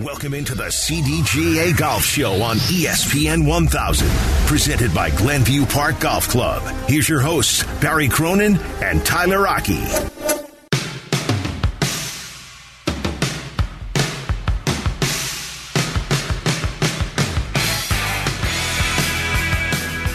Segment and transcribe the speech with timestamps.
[0.00, 4.08] Welcome into the CDGA Golf Show on ESPN 1000,
[4.46, 6.62] presented by Glenview Park Golf Club.
[6.88, 9.82] Here's your hosts, Barry Cronin and Tyler Aki.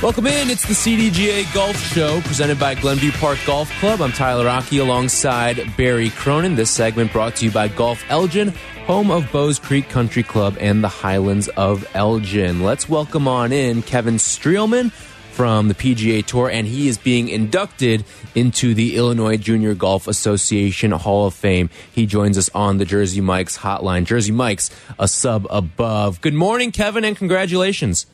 [0.02, 0.50] Welcome in.
[0.50, 4.02] It's the CDGA Golf Show presented by Glenview Park Golf Club.
[4.02, 6.56] I'm Tyler Aki alongside Barry Cronin.
[6.56, 8.54] This segment brought to you by Golf Elgin,
[8.88, 12.64] home of Bowes Creek Country Club and the Highlands of Elgin.
[12.64, 18.06] Let's welcome on in Kevin Streelman from the PGA Tour, and he is being inducted
[18.34, 21.70] into the Illinois Junior Golf Association Hall of Fame.
[21.92, 24.06] He joins us on the Jersey Mike's hotline.
[24.06, 26.22] Jersey Mike's a sub above.
[26.22, 28.06] Good morning, Kevin, and congratulations.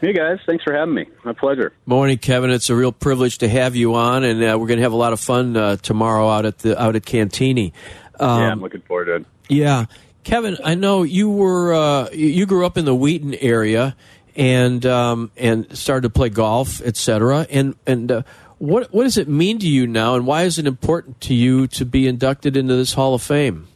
[0.00, 1.06] Hey guys, thanks for having me.
[1.24, 1.72] My pleasure.
[1.86, 2.50] Morning, Kevin.
[2.50, 4.96] It's a real privilege to have you on, and uh, we're going to have a
[4.96, 7.72] lot of fun uh, tomorrow out at the out at Cantigny.
[8.18, 9.26] Um, yeah, I'm looking forward to it.
[9.48, 9.86] Yeah,
[10.26, 10.56] Kevin.
[10.64, 13.94] I know you were uh, you grew up in the Wheaton area,
[14.34, 17.46] and um, and started to play golf, etc.
[17.48, 18.22] And and uh,
[18.58, 21.68] what what does it mean to you now, and why is it important to you
[21.68, 23.68] to be inducted into this Hall of Fame?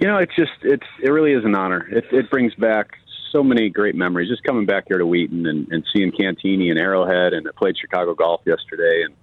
[0.00, 1.88] You know, it's just it's it really is an honor.
[1.90, 2.92] It, it brings back
[3.32, 4.28] so many great memories.
[4.28, 7.76] Just coming back here to Wheaton and, and seeing Cantigny and Arrowhead, and I played
[7.76, 9.02] Chicago golf yesterday.
[9.04, 9.16] And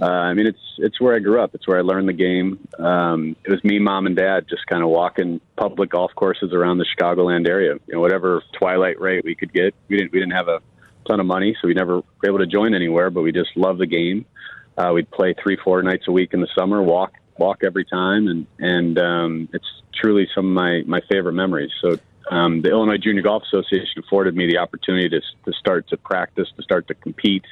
[0.00, 1.54] uh, I mean, it's it's where I grew up.
[1.54, 2.66] It's where I learned the game.
[2.78, 6.78] Um, it was me, mom, and dad just kind of walking public golf courses around
[6.78, 7.74] the Chicagoland area.
[7.86, 9.74] You know, whatever twilight rate we could get.
[9.88, 10.60] We didn't we didn't have a
[11.08, 13.10] ton of money, so we never were able to join anywhere.
[13.10, 14.26] But we just loved the game.
[14.76, 16.82] Uh, we'd play three, four nights a week in the summer.
[16.82, 21.70] Walk walk every time, and and um, it's truly some of my my favorite memories.
[21.80, 21.98] So
[22.30, 26.48] um, the Illinois Junior Golf Association afforded me the opportunity to, to start to practice,
[26.56, 27.44] to start to compete,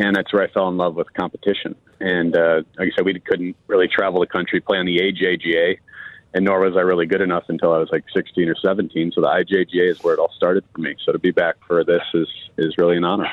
[0.00, 1.74] and that's where I fell in love with competition.
[2.00, 5.78] And uh, like I said, we couldn't really travel the country, play on the AJGA,
[6.32, 9.12] and nor was I really good enough until I was like 16 or 17.
[9.14, 10.96] So the IJGA is where it all started for me.
[11.04, 13.28] So to be back for this is is really an honor.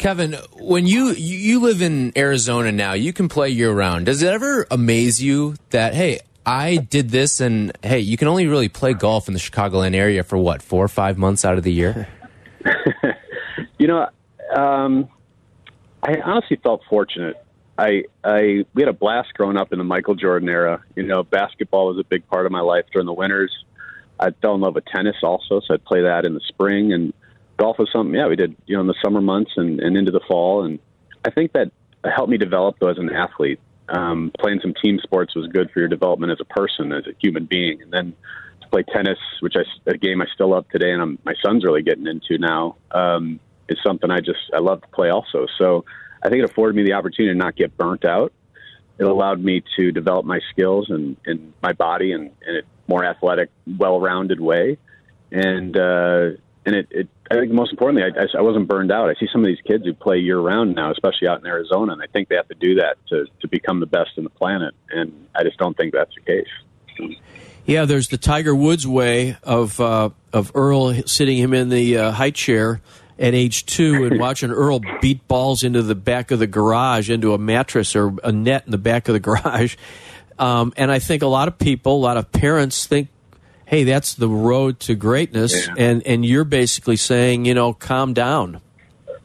[0.00, 4.06] Kevin, when you you live in Arizona now, you can play year round.
[4.06, 8.48] Does it ever amaze you that hey, I did this, and hey, you can only
[8.48, 11.62] really play golf in the Chicagoland area for what four or five months out of
[11.62, 12.08] the year?
[13.78, 14.08] you know,
[14.54, 15.08] um,
[16.06, 17.36] I honestly felt fortunate.
[17.76, 20.82] I, I we had a blast growing up in the Michael Jordan era.
[20.94, 23.52] You know, basketball was a big part of my life during the winters.
[24.20, 26.92] I fell in love with tennis also, so I'd play that in the spring.
[26.92, 27.12] And
[27.58, 30.12] golf was something, yeah, we did, you know, in the summer months and, and into
[30.12, 30.64] the fall.
[30.64, 30.78] And
[31.24, 31.72] I think that
[32.04, 33.58] helped me develop though as an athlete.
[33.88, 37.14] Um, playing some team sports was good for your development as a person, as a
[37.20, 37.82] human being.
[37.82, 38.14] And then
[38.62, 41.64] to play tennis, which I, a game I still love today, and I'm, my son's
[41.64, 45.46] really getting into now, um, is something I just I love to play also.
[45.58, 45.84] So
[46.22, 48.32] I think it afforded me the opportunity to not get burnt out.
[48.98, 53.04] It allowed me to develop my skills and, and my body in, in a more
[53.04, 54.78] athletic, well-rounded way.
[55.30, 56.30] And uh,
[56.64, 59.08] and it, it I think most importantly, I, I wasn't burned out.
[59.10, 61.92] I see some of these kids who play year round now, especially out in Arizona,
[61.92, 64.30] and I think they have to do that to, to become the best in the
[64.30, 64.74] planet.
[64.90, 67.16] And I just don't think that's the case.
[67.66, 72.10] Yeah, there's the Tiger Woods way of uh, of Earl sitting him in the uh,
[72.12, 72.80] high chair
[73.18, 77.34] at age two and watching Earl beat balls into the back of the garage, into
[77.34, 79.76] a mattress or a net in the back of the garage.
[80.38, 83.08] Um, and I think a lot of people, a lot of parents think,
[83.64, 85.66] hey, that's the road to greatness.
[85.66, 85.74] Yeah.
[85.78, 88.60] And, and you're basically saying, you know, calm down.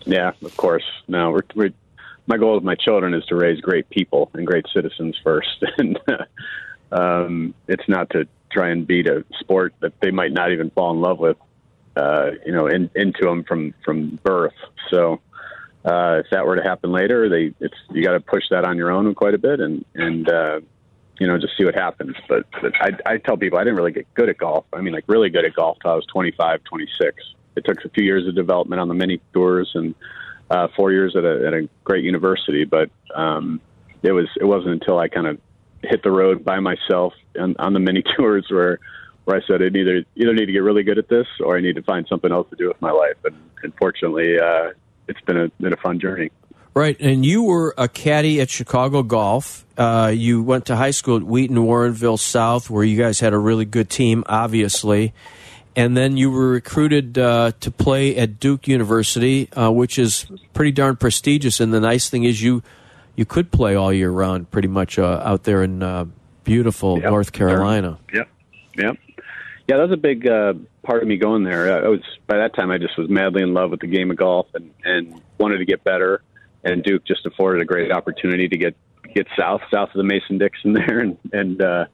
[0.06, 0.86] Yeah, of course.
[1.08, 1.74] No, we're, we're
[2.28, 6.00] my goal with my children is to raise great people and great citizens first, and
[6.92, 10.92] um, it's not to try and beat a sport that they might not even fall
[10.92, 11.38] in love with,
[12.02, 14.54] uh, you know, in, into them from from birth.
[14.90, 15.22] So
[15.86, 18.78] uh, if that were to happen later, they it's you got to push that on
[18.78, 20.62] your own quite a bit, and and uh,
[21.20, 22.16] you know just see what happens.
[22.28, 24.66] But, but I, I tell people I didn't really get good at golf.
[24.74, 27.24] I mean, like really good at golf till I was 25, 26.
[27.56, 29.94] It took a few years of development on the mini tours and
[30.50, 33.62] uh, four years at a, at a great university, but um,
[34.02, 35.40] it was it wasn't until I kind of
[35.84, 38.80] hit the road by myself on, on the mini tours where
[39.26, 41.62] where I said I either either need to get really good at this or I
[41.62, 43.18] need to find something else to do with my life.
[43.24, 44.72] And unfortunately, uh,
[45.08, 46.32] it's been a been a fun journey.
[46.74, 49.66] Right, and you were a caddy at Chicago Golf.
[49.78, 53.38] Uh, you went to high school at Wheaton Warrenville South, where you guys had a
[53.38, 55.14] really good team, obviously.
[55.76, 60.72] And then you were recruited uh, to play at Duke University, uh, which is pretty
[60.72, 61.60] darn prestigious.
[61.60, 62.64] And the nice thing is, you
[63.18, 66.06] you could play all year round, pretty much uh, out there in uh,
[66.46, 67.04] beautiful Yep.
[67.10, 68.00] North Carolina.
[68.14, 68.30] Yep.
[68.78, 68.98] Yep.
[69.68, 70.54] Yeah, that was a big uh,
[70.84, 71.86] part of me going there.
[71.86, 74.18] I was by that time I just was madly in love with the game of
[74.18, 76.24] golf and and wanted to get better.
[76.64, 78.76] And Duke just afforded a great opportunity to get
[79.14, 81.86] get south south of the Mason Dixon there and and uh,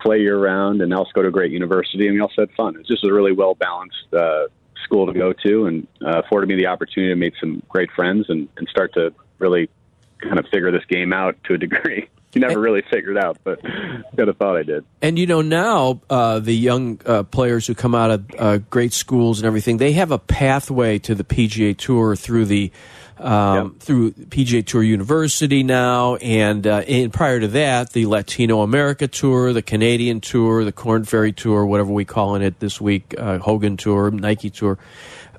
[0.00, 2.74] play year round and also go to a great university, and we also had fun.
[2.74, 4.44] It was just a really well balanced uh,
[4.84, 8.26] school to go to, and uh, afforded me the opportunity to meet some great friends
[8.28, 9.68] and, and start to really
[10.22, 12.08] kind of figure this game out to a degree.
[12.34, 14.84] You never really figured out, but kind of thought I did.
[15.00, 18.92] And you know now uh, the young uh, players who come out of uh, great
[18.92, 22.70] schools and everything, they have a pathway to the PGA Tour through the
[23.20, 23.80] um, yep.
[23.80, 29.52] through PGA Tour University now, and, uh, and prior to that, the Latino America Tour,
[29.52, 33.76] the Canadian Tour, the Corn Ferry Tour, whatever we calling it this week, uh, Hogan
[33.76, 34.78] Tour, Nike Tour.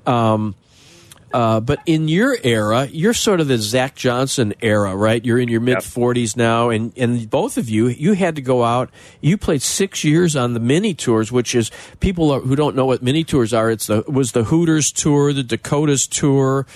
[0.06, 0.54] Um,
[1.32, 5.24] uh, but in your era, you're sort of the Zach Johnson era, right?
[5.24, 8.64] You're in your mid 40s now, and, and both of you, you had to go
[8.64, 8.90] out.
[9.20, 13.02] You played six years on the mini tours, which is people who don't know what
[13.02, 13.70] mini tours are.
[13.70, 16.66] It's the was the Hooters tour, the Dakotas tour,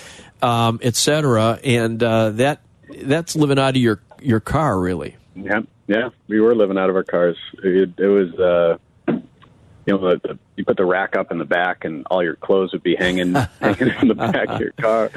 [0.43, 1.59] um, etc.
[1.65, 2.61] And uh, that
[3.03, 5.17] that's living out of your your car, really.
[5.35, 7.37] Yeah, yeah, we were living out of our cars.
[7.63, 8.79] It, it was, uh,
[9.87, 12.37] you know, the, the, you put the rack up in the back, and all your
[12.37, 15.11] clothes would be hanging hanging in the back of your car.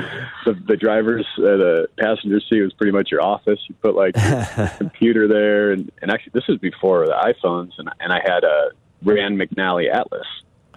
[0.45, 3.59] The, the driver's, uh, the passenger seat was pretty much your office.
[3.67, 7.89] You put like your computer there, and, and actually, this was before the iPhones, and
[7.99, 8.71] and I had a
[9.03, 10.27] Rand McNally Atlas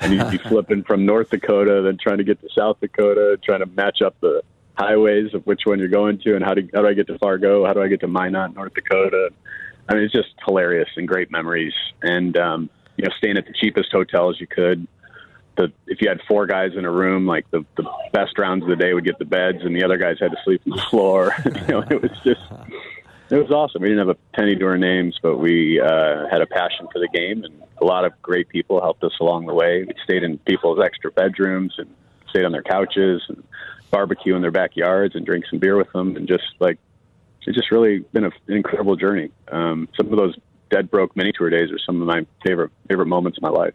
[0.01, 3.61] and you'd be flipping from North Dakota, then trying to get to South Dakota, trying
[3.61, 4.43] to match up the
[4.75, 7.19] highways of which one you're going to, and how do how do I get to
[7.19, 7.67] Fargo?
[7.67, 9.31] How do I get to Minot, North Dakota?
[9.89, 11.75] I mean, it's just hilarious and great memories.
[12.03, 14.87] And um, you know, staying at the cheapest hotels you could.
[15.56, 18.69] The if you had four guys in a room, like the the best rounds of
[18.69, 20.82] the day would get the beds, and the other guys had to sleep on the
[20.82, 21.35] floor.
[21.47, 22.43] you know, it was just
[23.31, 23.81] it was awesome.
[23.81, 26.99] We didn't have a penny to our names, but we uh, had a passion for
[26.99, 29.82] the game, and a lot of great people helped us along the way.
[29.82, 31.88] We stayed in people's extra bedrooms and
[32.29, 33.43] stayed on their couches and
[33.91, 36.79] barbecue in their backyards and drink some beer with them, and just like
[37.46, 39.31] it's just really been a, an incredible journey.
[39.50, 40.37] Um, some of those
[40.70, 43.75] dead broke mini tour days are some of my favorite favorite moments of my life.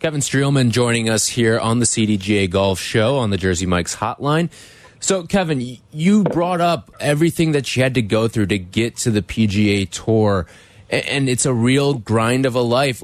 [0.00, 4.50] Kevin Streelman joining us here on the CDGA Golf Show on the Jersey Mike's Hotline.
[4.98, 9.10] So, Kevin, you brought up everything that you had to go through to get to
[9.10, 10.46] the PGA Tour,
[10.90, 13.02] and it's a real grind of a life.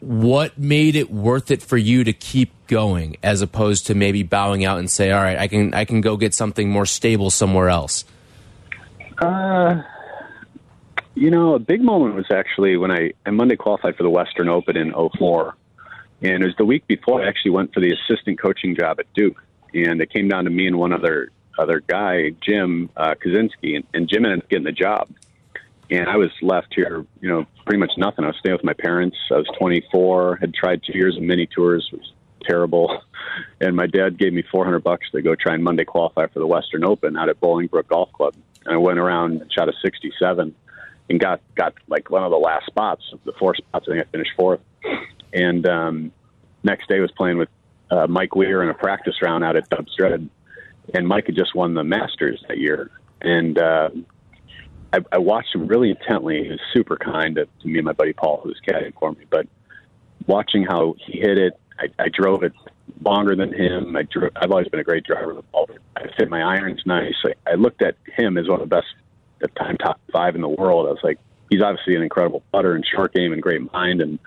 [0.00, 4.64] What made it worth it for you to keep going, as opposed to maybe bowing
[4.64, 7.68] out and say, "All right, I can I can go get something more stable somewhere
[7.68, 8.04] else"?
[9.18, 9.82] Uh,
[11.16, 14.50] you know, a big moment was actually when I, I Monday qualified for the Western
[14.50, 15.56] Open in 04.
[16.22, 19.06] And it was the week before I actually went for the assistant coaching job at
[19.14, 19.42] Duke.
[19.74, 23.84] And it came down to me and one other other guy, Jim uh, Kaczynski, and,
[23.94, 25.08] and Jim ended up getting the job.
[25.90, 28.24] And I was left here, you know, pretty much nothing.
[28.26, 29.16] I was staying with my parents.
[29.30, 32.12] I was 24, had tried two years of mini tours, was
[32.42, 33.02] terrible.
[33.60, 36.46] And my dad gave me 400 bucks to go try and Monday qualify for the
[36.46, 38.34] Western Open out at Bolingbrook Golf Club.
[38.64, 40.54] And I went around and shot a 67
[41.08, 43.86] and got got like one of the last spots, the four spots.
[43.88, 44.60] I think I finished fourth.
[45.32, 46.12] And um,
[46.62, 47.48] next day was playing with
[47.90, 50.28] uh, Mike Weir in a practice round out at Dubsdread
[50.94, 53.90] and Mike had just won the Masters that year, and uh,
[54.92, 56.44] I, I watched him really intently.
[56.44, 59.12] He was super kind to, to me and my buddy Paul, who was caddying for
[59.12, 59.24] me.
[59.28, 59.46] But
[60.26, 62.52] watching how he hit it, I, I drove it
[63.02, 63.96] longer than him.
[63.96, 65.68] I drove, I've always been a great driver of the ball.
[65.96, 67.14] I fit my irons nice.
[67.24, 68.86] I, I looked at him as one of the best,
[69.40, 70.86] the time top five in the world.
[70.86, 71.18] I was like,
[71.50, 74.18] he's obviously an incredible putter and short game and great mind, and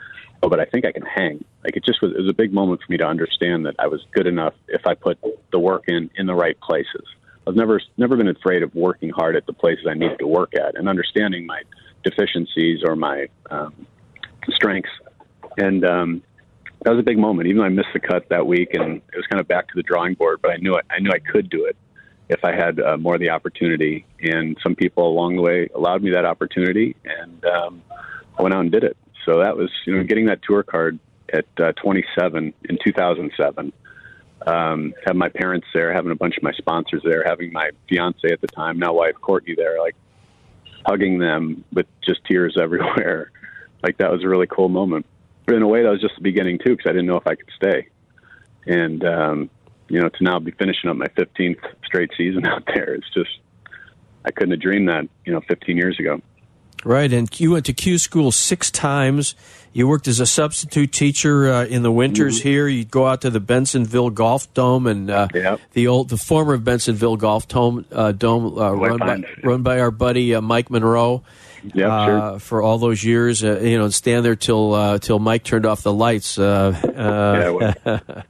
[0.44, 1.44] oh, but I think I can hang.
[1.63, 3.87] Like it just was, it was a big moment for me to understand that I
[3.87, 5.19] was good enough if I put
[5.51, 7.06] the work in in the right places.
[7.47, 10.54] I've never never been afraid of working hard at the places I needed to work
[10.56, 11.61] at and understanding my
[12.04, 13.87] deficiencies or my um,
[14.49, 14.92] strengths.
[15.57, 16.23] And um,
[16.83, 17.47] that was a big moment.
[17.47, 19.73] Even though I missed the cut that week, and it was kind of back to
[19.75, 21.75] the drawing board, but I knew I, I knew I could do it
[22.30, 24.06] if I had uh, more of the opportunity.
[24.21, 27.81] And some people along the way allowed me that opportunity, and um,
[28.38, 28.95] I went out and did it.
[29.26, 31.00] So that was, you know, getting that tour card
[31.33, 33.74] at uh, 27 in 2007.
[34.48, 38.31] Um, having my parents there, having a bunch of my sponsors there, having my fiance
[38.31, 39.95] at the time, now wife Courtney there, like
[40.86, 43.31] hugging them with just tears everywhere.
[43.83, 45.06] Like that was a really cool moment.
[45.45, 47.28] But in a way, that was just the beginning too, because I didn't know if
[47.28, 47.90] I could stay.
[48.66, 49.50] And um,
[49.90, 53.40] you know, to now be finishing up my 15th straight season out there, it's just
[54.26, 56.22] I couldn't have dreamed that, you know, 15 years ago.
[56.86, 59.36] Right, and you went to Q school six times.
[59.74, 62.48] You worked as a substitute teacher uh, in the winters mm-hmm.
[62.48, 62.68] here.
[62.68, 65.60] You'd go out to the Bensenville Golf Dome and uh, yep.
[65.74, 69.92] the old, the former Bensenville Golf Dome, uh, dome uh, run by, run by our
[69.92, 71.24] buddy uh, Mike Monroe.
[71.74, 72.40] Yeah, sure.
[72.40, 75.84] For all those years, uh, you know, and stand there till till Mike turned off
[75.84, 76.38] the lights.
[76.38, 77.74] yeah,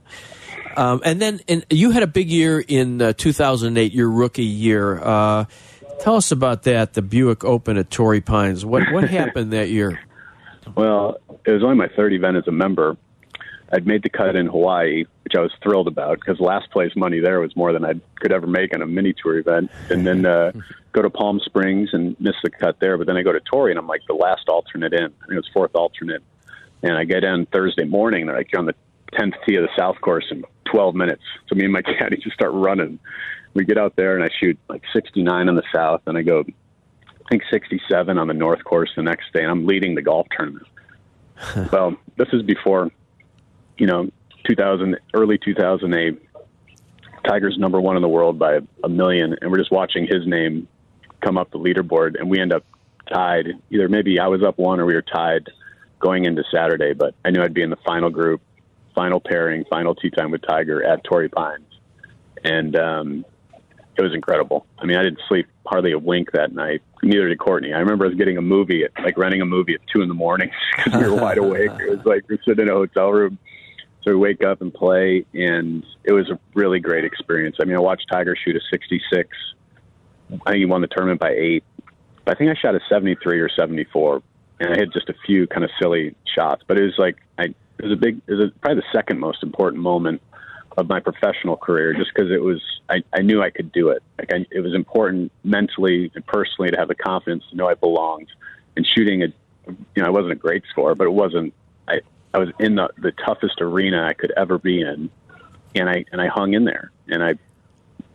[0.80, 5.48] um, and then, and you had a big year in 2008, your rookie year.
[6.00, 8.66] Tell us about that, the Buick Open at Torrey Pines.
[8.66, 10.00] What what happened that year?
[10.76, 12.96] Well, it was only my third event as a member.
[13.72, 17.20] I'd made the cut in Hawaii, which I was thrilled about because last place money
[17.20, 19.70] there was more than I could ever make on a mini tour event.
[19.90, 20.54] And then uh,
[20.94, 22.98] go to Palm Springs and miss the cut there.
[22.98, 25.04] But then I go to Torrey and I'm like the last alternate in.
[25.04, 26.24] I think it was fourth alternate.
[26.82, 28.26] And I get in Thursday morning.
[28.26, 28.76] They're like, you're on the
[29.14, 31.24] 10th tee of the South course in 12 minutes.
[31.48, 33.00] So me and my caddy just start running.
[33.54, 36.02] We get out there and I shoot like 69 on the South.
[36.06, 36.44] And I go,
[37.08, 39.42] I think 67 on the North course the next day.
[39.42, 40.68] And I'm leading the golf tournament.
[41.72, 42.92] well, this is before,
[43.78, 44.10] you know,
[44.48, 46.22] 2000, early 2008.
[47.28, 49.36] Tiger's number one in the world by a million.
[49.42, 50.68] And we're just watching his name
[51.22, 52.20] come up the leaderboard.
[52.20, 52.64] And we end up
[53.12, 53.48] tied.
[53.70, 55.50] Either maybe I was up one or we were tied
[56.00, 58.42] going into Saturday, but I knew I'd be in the final group,
[58.96, 61.68] final pairing, final tee time with Tiger at Torrey Pines,
[62.44, 63.26] and um,
[63.98, 64.66] it was incredible.
[64.80, 66.82] I mean, I didn't sleep hardly a wink that night.
[67.04, 67.74] Neither did Courtney.
[67.74, 70.08] I remember I was getting a movie, at, like renting a movie at two in
[70.08, 71.72] the morning because we were wide awake.
[71.80, 73.38] It was like we're sitting in a hotel room.
[74.04, 77.58] So we wake up and play, and it was a really great experience.
[77.62, 79.30] I mean, I watched Tiger shoot a 66.
[80.32, 81.66] I think he won the tournament by eight.
[82.24, 84.22] But I think I shot a 73 or 74
[84.60, 86.64] and I had just a few kind of silly shots.
[86.68, 87.18] But it was like
[87.80, 90.22] it was a big it was probably the second most important moment
[90.78, 94.04] of my professional career, just because it was I, I knew I could do it.
[94.18, 97.74] Like I, it was important mentally and personally to have the confidence to know I
[97.74, 98.28] belonged.
[98.76, 99.28] And shooting a
[99.68, 101.54] you know I wasn't a great score, but it wasn't
[101.88, 102.02] I
[102.34, 105.10] I was in the the toughest arena I could ever be in,
[105.76, 107.36] and I and I hung in there and I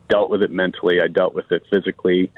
[0.09, 1.01] dealt with it mentally.
[1.01, 2.31] I dealt with it physically,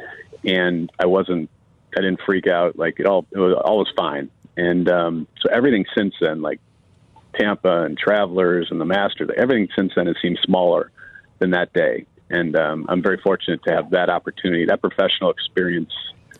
[0.44, 1.50] and I wasn't
[1.96, 2.78] I didn't freak out.
[2.78, 4.30] Like it all, it was all was fine.
[4.56, 6.60] And um, so everything since then, like
[7.38, 10.90] Tampa and Travelers and the Masters, everything since then has seemed smaller
[11.38, 12.06] than that day.
[12.30, 15.92] And um, I'm very fortunate to have that opportunity, that professional experience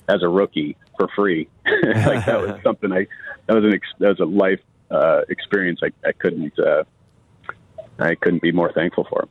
[0.08, 1.48] as a rookie for free.
[1.66, 3.06] like that was something I
[3.46, 4.60] that was an ex, that was a life
[4.90, 6.84] uh, experience I, I couldn't uh,
[7.98, 9.28] I couldn't be more thankful for.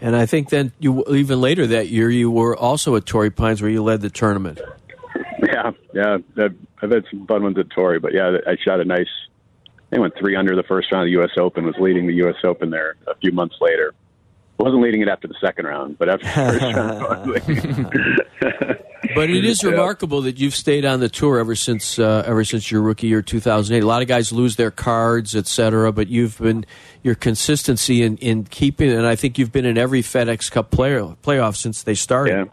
[0.00, 3.60] And I think then you even later that year you were also at Torrey Pines
[3.60, 4.60] where you led the tournament.
[5.42, 6.18] Yeah, yeah.
[6.82, 9.08] I've had some fun ones at Torrey, but yeah, I shot a nice.
[9.92, 11.30] I went three under the first round of the U.S.
[11.38, 11.64] Open.
[11.64, 12.36] Was leading the U.S.
[12.44, 13.92] Open there a few months later.
[14.58, 17.56] wasn't leading it after the second round, but after the first
[18.62, 18.78] round.
[19.14, 22.70] but it is remarkable that you've stayed on the tour ever since uh, ever since
[22.70, 23.82] your rookie year 2008.
[23.82, 25.92] A lot of guys lose their cards, etc.
[25.92, 26.64] But you've been
[27.02, 31.02] your consistency in, in keeping, and I think you've been in every FedEx Cup player
[31.24, 32.48] playoff since they started.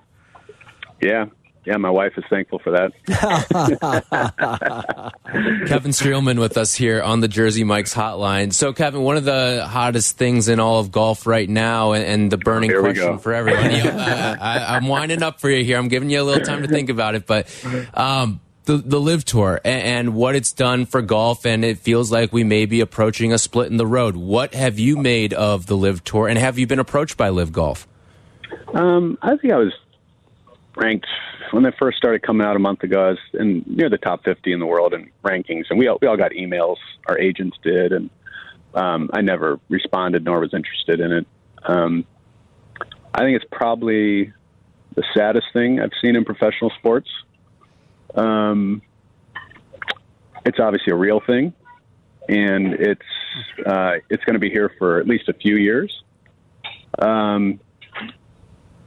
[1.02, 1.26] Yeah, yeah
[1.68, 2.94] yeah, my wife is thankful for that.
[5.68, 8.54] Kevin Streelman with us here on the Jersey Mike's hotline.
[8.54, 12.32] So, Kevin, one of the hottest things in all of golf right now, and, and
[12.32, 13.66] the burning question for everyone.
[13.66, 15.78] uh, I, am winding up for you here.
[15.78, 17.54] I'm giving you a little time to think about it, but
[17.94, 22.14] um, the the LIV Tour and, and what it's done for golf, and it feels
[22.14, 24.16] like we may be approaching a split in the road.
[24.16, 27.52] What have you made of the LIV Tour, and have you been approached by LIV
[27.52, 27.90] Golf?
[28.74, 29.74] Um, I think I was
[30.78, 31.08] ranked
[31.52, 33.08] when they first started coming out a month ago.
[33.08, 35.98] I was in near the top 50 in the world in rankings, and we all,
[36.02, 36.78] we all got emails.
[37.08, 38.10] Our agents did, and
[38.74, 41.28] um, I never responded nor was interested in it.
[41.64, 42.06] Um,
[43.14, 44.32] I think it's probably
[44.96, 47.10] the saddest thing I've seen in professional sports.
[48.16, 48.82] Um,
[50.46, 51.54] it's obviously a real thing,
[52.30, 53.02] and it's
[53.66, 56.04] uh, it's going to be here for at least a few years.
[57.00, 57.60] Um,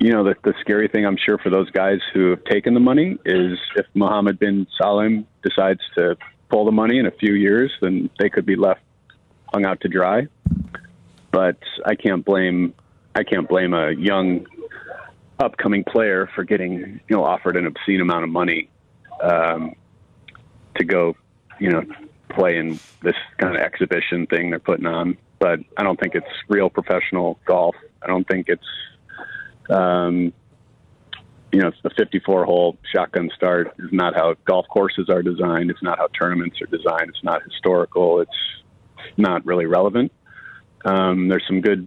[0.01, 2.81] you know, the, the scary thing I'm sure for those guys who have taken the
[2.81, 6.17] money is if Mohammed bin Salman decides to
[6.49, 8.81] pull the money in a few years, then they could be left
[9.53, 10.27] hung out to dry.
[11.31, 12.75] But I can't blame
[13.15, 14.47] I can't blame a young
[15.39, 18.71] upcoming player for getting you know offered an obscene amount of money
[19.23, 19.75] um,
[20.77, 21.15] to go
[21.59, 21.85] you know
[22.31, 25.19] play in this kind of exhibition thing they're putting on.
[25.39, 27.77] But I don't think it's real professional golf.
[28.03, 28.65] I don't think it's
[29.71, 30.33] um,
[31.53, 35.71] you know, the 54 hole shotgun start is not how golf courses are designed.
[35.71, 37.09] It's not how tournaments are designed.
[37.09, 38.21] It's not historical.
[38.21, 38.31] It's
[39.17, 40.13] not really relevant.
[40.85, 41.87] Um, there's some good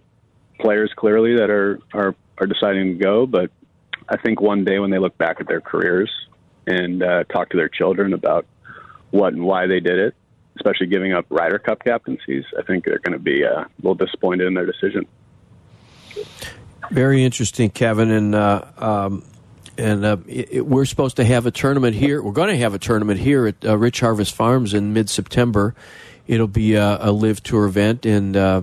[0.60, 3.50] players clearly that are, are, are deciding to go, but
[4.08, 6.10] I think one day when they look back at their careers
[6.66, 8.46] and uh, talk to their children about
[9.10, 10.14] what and why they did it,
[10.56, 13.94] especially giving up Ryder Cup captaincies, I think they're going to be uh, a little
[13.94, 15.06] disappointed in their decision.
[16.90, 19.24] Very interesting, Kevin, and uh, um,
[19.76, 22.22] and uh, it, it, we're supposed to have a tournament here.
[22.22, 25.74] We're going to have a tournament here at uh, Rich Harvest Farms in mid September.
[26.26, 28.62] It'll be a, a, LIV tour event, and uh,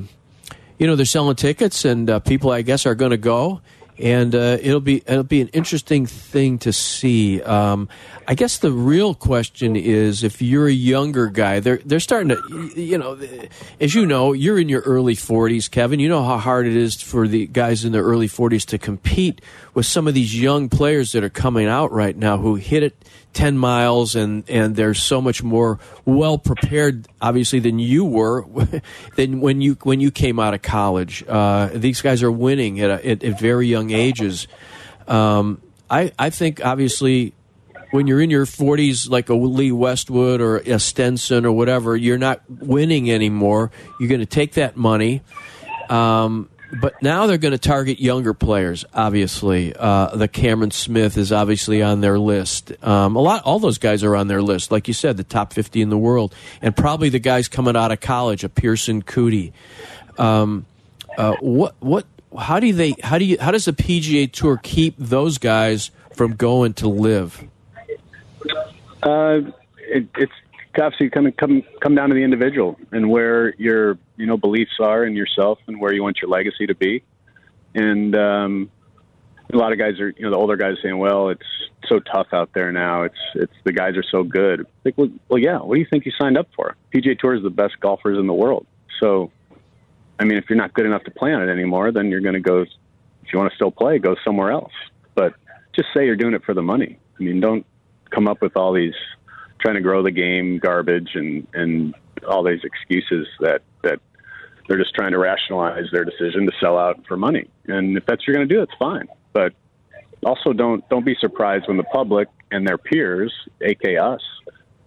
[0.77, 3.61] you know they're selling tickets, and uh, people I guess are going to go.
[4.01, 7.41] And uh, it'll be it'll be an interesting thing to see.
[7.43, 7.87] Um,
[8.27, 12.71] I guess the real question is if you're a younger guy, they're they're starting to,
[12.75, 13.19] you know,
[13.79, 15.99] as you know, you're in your early 40s, Kevin.
[15.99, 19.41] You know how hard it is for the guys in their early 40s to compete
[19.73, 22.95] with some of these young players that are coming out right now who hit it
[23.33, 28.45] 10 miles and and they're so much more well prepared obviously than you were
[29.15, 31.23] than when you when you came out of college.
[31.27, 34.47] Uh, these guys are winning at, a, at, at very young ages.
[35.07, 37.33] Um, I, I think obviously
[37.91, 42.17] when you're in your 40s like a lee westwood or a stenson or whatever you're
[42.17, 43.71] not winning anymore.
[43.99, 45.21] You're going to take that money.
[45.89, 48.85] Um, but now they're going to target younger players.
[48.93, 52.71] Obviously, uh, the Cameron Smith is obviously on their list.
[52.83, 54.71] Um, a lot, all those guys are on their list.
[54.71, 57.91] Like you said, the top fifty in the world, and probably the guys coming out
[57.91, 59.51] of college, a Pierceson Coody.
[60.17, 60.65] Um,
[61.17, 62.05] uh, what, what,
[62.37, 66.35] how do they, how do you, how does the PGA Tour keep those guys from
[66.35, 67.47] going to LIV?
[69.03, 69.41] Uh,
[69.79, 70.31] it, it's
[70.79, 75.03] obviously come come come down to the individual and where your you know beliefs are
[75.05, 77.03] in yourself and where you want your legacy to be.
[77.73, 78.71] And um,
[79.53, 81.45] a lot of guys are you know the older guys saying, well, it's
[81.87, 83.03] so tough out there now.
[83.03, 84.65] It's it's the guys are so good.
[84.85, 85.57] Like, well, well, yeah.
[85.57, 86.75] What do you think you signed up for?
[86.93, 88.65] PGA Tour is the best golfers in the world.
[88.99, 89.31] So,
[90.19, 92.35] I mean, if you're not good enough to play on it anymore, then you're going
[92.35, 92.61] to go.
[92.61, 94.73] If you want to still play, go somewhere else.
[95.15, 95.35] But
[95.73, 96.97] just say you're doing it for the money.
[97.19, 97.65] I mean, don't
[98.09, 98.95] come up with all these
[99.61, 101.95] trying to grow the game garbage and and
[102.27, 103.99] all these excuses that that
[104.67, 107.49] they're just trying to rationalize their decision to sell out for money.
[107.65, 109.07] And if that's what you're going to do, it's fine.
[109.33, 109.53] But
[110.23, 114.21] also don't don't be surprised when the public and their peers, aka us,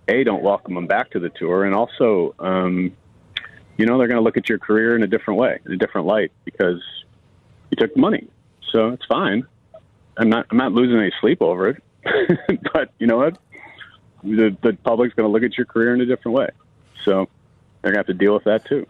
[0.09, 2.93] a don't welcome them back to the tour, and also, um,
[3.77, 5.77] you know, they're going to look at your career in a different way, in a
[5.77, 6.83] different light, because
[7.71, 8.29] you took money.
[8.71, 9.47] So it's fine.
[10.17, 11.83] I'm not I'm not losing any sleep over it.
[12.73, 13.39] but you know what?
[14.25, 16.49] The, the public's going to look at your career in a different way.
[17.05, 17.29] So
[17.83, 18.87] they're going to have to deal with that too.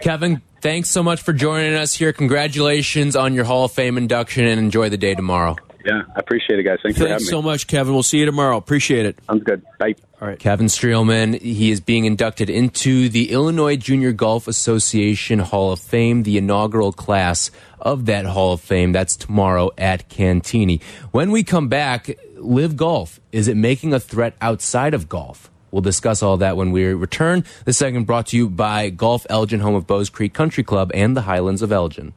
[0.00, 2.12] Kevin, thanks so much for joining us here.
[2.12, 5.56] Congratulations on your Hall of Fame induction and enjoy the day tomorrow.
[5.84, 6.80] Yeah, I appreciate it, guys.
[6.82, 7.48] Thanks, Thanks for having so me.
[7.48, 7.94] much, Kevin.
[7.94, 8.56] We'll see you tomorrow.
[8.56, 9.18] Appreciate it.
[9.26, 9.62] Sounds good.
[9.78, 9.94] Bye.
[10.20, 10.38] All right.
[10.38, 16.24] Kevin Streelman, he is being inducted into the Illinois Junior Golf Association Hall of Fame,
[16.24, 18.90] the inaugural class of that Hall of Fame.
[18.90, 20.82] That's tomorrow at Cantigny.
[21.12, 25.50] When we come back, LIV Golf, is it making a threat outside of golf?
[25.70, 27.44] We'll discuss all that when we return.
[27.64, 31.16] This segment brought to you by Golf Elgin, home of Bowes Creek Country Club and
[31.16, 32.14] the Highlands of Elgin.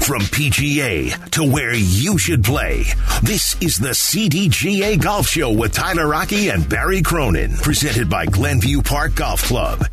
[0.00, 2.84] From PGA to where you should play,
[3.22, 8.82] this is the CDGA Golf Show with Tyler Aki and Barry Cronin, presented by Glenview
[8.82, 9.86] Park Golf Club.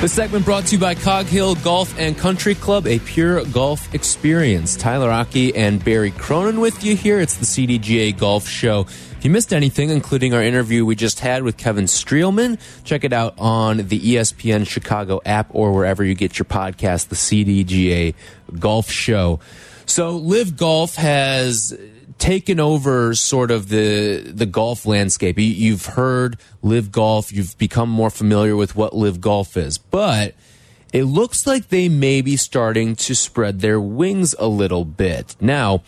[0.00, 3.92] This segment brought to you by Cog Hill Golf and Country Club, a pure golf
[3.94, 4.76] experience.
[4.76, 7.18] Tyler Aki and Barry Cronin with you here.
[7.18, 8.82] It's the CDGA Golf Show.
[8.82, 13.14] If you missed anything, including our interview we just had with Kevin Streelman, check it
[13.14, 18.14] out on the ESPN Chicago app or wherever you get your podcast, the CDGA
[18.60, 19.40] Golf Show.
[19.86, 21.76] So, LIV Golf has
[22.18, 25.38] taken over sort of the the golf landscape.
[25.38, 30.34] You, have heard LIV Golf, you've become more familiar with what LIV Golf is, but
[30.92, 35.82] it looks like they may be starting to spread their wings a little bit now.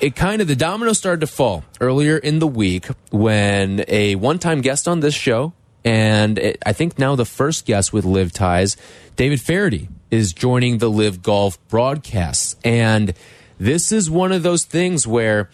[0.00, 4.60] It kind of the domino started to fall earlier in the week when a one-time
[4.60, 8.76] guest on this show, and it, I think now the first guest with LIV Ties,
[9.16, 13.12] David Feherty, is joining the LIV Golf broadcasts, and
[13.58, 15.50] this is one of those things where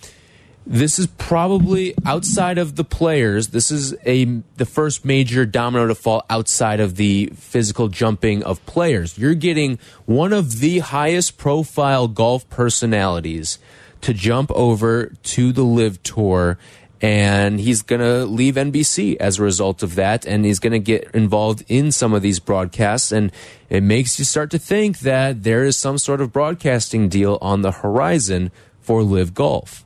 [0.66, 3.48] this is probably outside of the players.
[3.48, 4.24] This is a
[4.56, 9.18] the first major domino to fall outside of the physical jumping of players.
[9.18, 13.58] You're getting one of the highest profile golf personalities
[14.00, 16.58] to jump over to the LIV tour
[17.00, 20.78] and he's going to leave NBC as a result of that and he's going to
[20.78, 23.30] get involved in some of these broadcasts and
[23.68, 27.62] it makes you start to think that there is some sort of broadcasting deal on
[27.62, 29.84] the horizon for LIV Golf.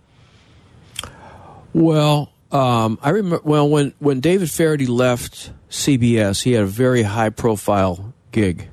[1.72, 7.02] Well, um, I remember well when when David Feherty left CBS, he had a very
[7.02, 8.68] high profile gig.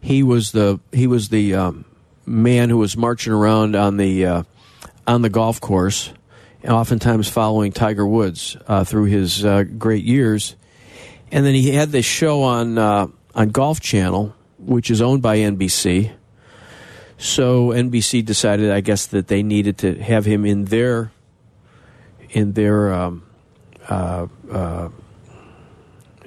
[0.00, 1.84] He was the he was the um,
[2.24, 4.42] man who was marching around on the uh,
[5.06, 6.12] on the golf course,
[6.68, 10.56] oftentimes following Tiger Woods uh, through his uh, great years.
[11.32, 15.38] And then he had this show on uh, on Golf Channel, which is owned by
[15.38, 16.12] NBC.
[17.18, 21.10] So NBC decided, I guess, that they needed to have him in their
[22.30, 23.22] in their um,
[23.88, 24.88] uh, uh,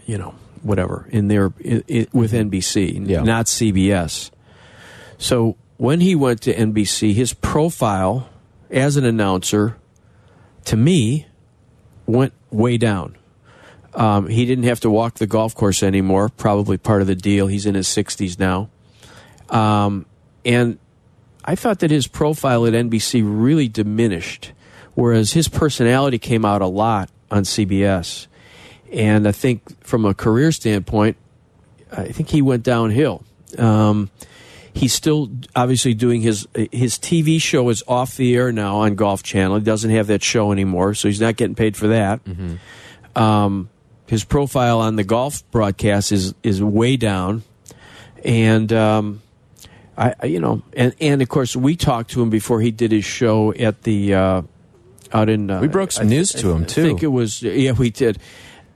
[0.05, 3.21] you know, whatever in their i i with NBC, Yeah.
[3.23, 4.31] not CBS.
[5.17, 8.27] So when he went to NBC, his profile
[8.71, 9.77] as an announcer,
[10.69, 11.25] to me,
[12.05, 13.17] went way down.
[13.95, 16.29] Um, he didn't have to walk the golf course anymore.
[16.29, 17.47] Probably part of the deal.
[17.47, 18.69] He's in his 60s now.
[19.49, 20.05] Um,
[20.45, 20.77] and
[21.43, 24.51] I thought that his profile at NBC really diminished,
[24.93, 28.27] whereas his personality came out a lot on CBS.
[28.93, 31.17] And I think from a career standpoint,
[31.91, 33.23] I think he went downhill.
[33.57, 34.11] Um,
[34.79, 39.21] he's still obviously doing his his TV show is off the air now on Golf
[39.23, 39.57] Channel.
[39.57, 42.21] He doesn't have that show anymore, so he's not getting paid for that.
[43.15, 43.69] Um,
[44.07, 47.43] his profile on the golf broadcast is is way down,
[48.23, 49.21] and um,
[49.97, 52.91] I, I you know, and and of course we talked to him before he did
[52.91, 54.41] his show at the uh,
[55.11, 55.51] out in.
[55.51, 56.81] Uh, We broke some I- news to him, too.
[56.81, 58.17] I think it was yeah we did.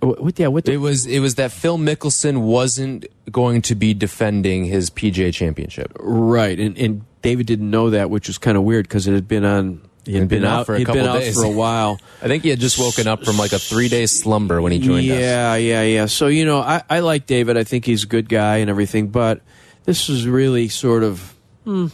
[0.06, 3.76] What, what- yeah, what the, It was it was that Phil Mickelson wasn't going to
[3.76, 5.92] be defending his PGA championship.
[6.00, 9.28] Right, and and David didn't know that, which was kind of weird because it had
[9.28, 9.82] been on.
[10.06, 11.34] He had It'd been out for a he'd been couple out days.
[11.34, 11.98] for a while.
[12.22, 14.80] I think he had just woken up from like a three day slumber when he
[14.80, 15.18] joined us.
[15.18, 16.06] yeah, yeah, yeah.
[16.08, 17.56] So you know, I, I like David.
[17.56, 19.08] I think he's a good guy and everything.
[19.08, 19.40] But
[19.86, 21.88] this is really sort of, hmm,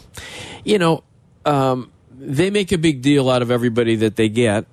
[0.65, 1.03] you know,
[1.45, 4.65] um, they make a big deal out of everybody that they get.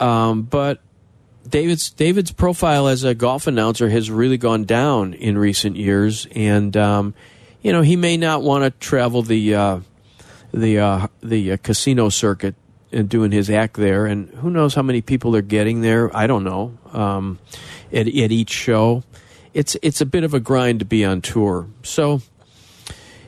[0.00, 0.80] Um, but
[1.48, 6.76] David's David's profile as a golf announcer has really gone down in recent years, and
[6.76, 7.14] um,
[7.62, 9.80] you know he may not want to travel the uh,
[10.52, 12.54] the uh, the uh, casino circuit
[12.92, 16.14] and doing his act there, and who knows how many people they're getting there?
[16.16, 16.76] I don't know.
[16.92, 17.38] Um,
[17.92, 19.02] at, at each show,
[19.54, 21.68] it's it's a bit of a grind to be on tour.
[21.82, 22.22] So,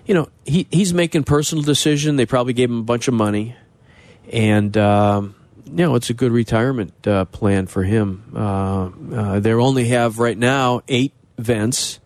[0.07, 2.17] you know, he he's making personal decision.
[2.17, 3.57] They probably gave him a bunch of money,
[4.33, 4.77] and.
[4.77, 5.35] Um,
[5.69, 8.33] you know, it's a good retirement uh, plan for him.
[8.35, 12.01] Uh, uh, they only have right now eight vents,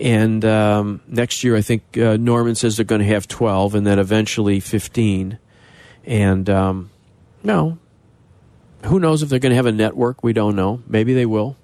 [0.00, 3.86] and um, next year I think uh, Norman says they're going to have twelve, and
[3.86, 5.38] then eventually fifteen.
[6.04, 6.90] And um,
[7.42, 7.78] no,
[8.84, 10.22] who knows if they're going to have a network?
[10.22, 10.82] We don't know.
[10.86, 11.56] Maybe they will.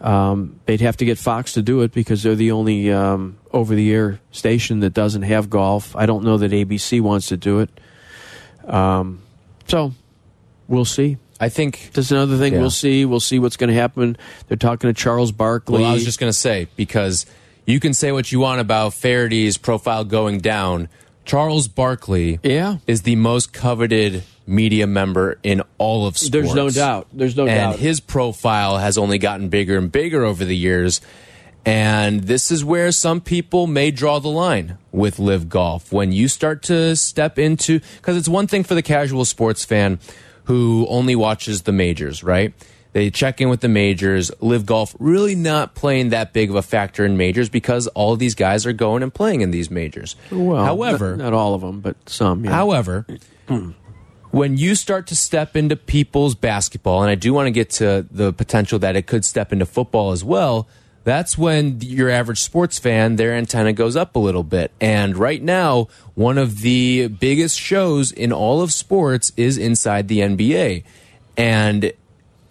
[0.00, 4.18] Um, they'd have to get Fox to do it because they're the only um, over-the-air
[4.30, 5.94] station that doesn't have golf.
[5.94, 7.70] I don't know that ABC wants to do it.
[8.64, 9.20] Um,
[9.66, 9.92] so
[10.70, 11.18] we'll see.
[11.38, 11.90] I think.
[11.92, 12.54] That's another thing.
[12.54, 12.60] Yeah.
[12.60, 13.04] We'll see.
[13.04, 14.16] We'll see what's going to happen.
[14.48, 15.82] They're talking to Charles Barkley.
[15.82, 17.26] Well, I was just going to say because
[17.66, 20.88] you can say what you want about Feherty's profile going down.
[21.24, 22.78] Charles Barkley Yeah.
[22.86, 26.30] is the most coveted media member in all of sports.
[26.32, 27.06] There's no doubt.
[27.12, 27.72] There's no and doubt.
[27.74, 31.00] And his profile has only gotten bigger and bigger over the years.
[31.64, 35.92] And this is where some people may draw the line with LIV golf.
[35.92, 39.98] When you start to step into, because it's one thing for the casual sports fan
[40.44, 42.52] who only watches the majors, right?
[42.92, 44.32] They check in with the majors.
[44.40, 48.18] LIV golf really not playing that big of a factor in majors because all of
[48.18, 50.16] these guys are going and playing in these majors.
[50.30, 52.44] well, however, not, not all of them, but some.
[52.44, 52.50] Yeah.
[52.50, 53.06] However,
[54.30, 58.06] when you start to step into people's basketball, and I do want to get to
[58.10, 60.66] the potential that it could step into football as well,
[61.04, 64.70] that's when your average sports fan, their antenna goes up a little bit.
[64.80, 70.18] And right now, one of the biggest shows in all of sports is inside the
[70.18, 70.84] NBA.
[71.36, 71.92] And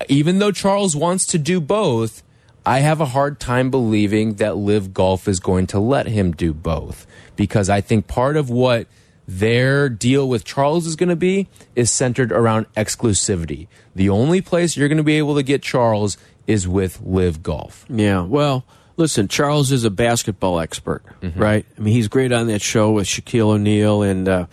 [0.08, 2.24] even though Charles wants to do both,
[2.66, 6.54] I have a hard time believing that LIV Golf is going to let him do
[6.54, 8.88] both because I think part of what
[9.28, 13.68] their deal with Charles is going to be is centered around exclusivity.
[13.96, 16.18] The only place you're going to be able to get Charles
[16.50, 17.86] is with LIV Golf.
[17.90, 18.22] Yeah.
[18.22, 18.66] Well,
[18.98, 21.40] listen, Charles is a basketball expert, Mm-hmm.
[21.40, 21.66] right?
[21.78, 24.46] I mean, he's great on that show with Shaquille O'Neal and uh,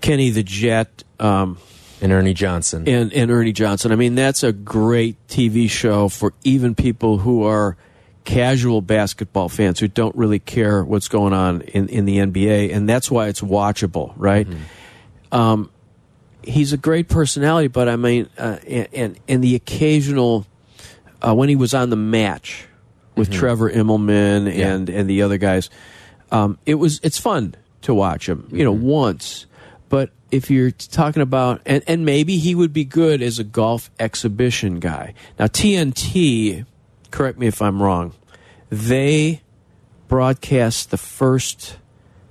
[0.00, 1.04] Kenny the Jet.
[1.20, 1.58] Um,
[2.00, 2.88] And Ernie Johnson.
[2.88, 3.92] and, and Ernie Johnson.
[3.92, 7.76] I mean, that's a great TV show for even people who are
[8.24, 12.88] casual basketball fans who don't really care what's going on in, in the NBA, and
[12.88, 14.46] that's why it's watchable, right?
[15.32, 15.70] Um,
[16.42, 20.44] he's a great personality, but I mean, uh, and, and and the occasional
[21.22, 22.66] uh, when he was on the match
[23.16, 25.70] with Trevor Immelman and and the other guys,
[26.30, 28.48] um, it was it's fun to watch him.
[28.52, 29.46] You know, once,
[29.88, 33.90] but if you're talking about and and maybe he would be good as a golf
[33.98, 35.14] exhibition guy.
[35.38, 36.66] Now TNT,
[37.10, 38.12] correct me if I'm wrong,
[38.70, 39.42] they
[40.08, 41.78] broadcast the first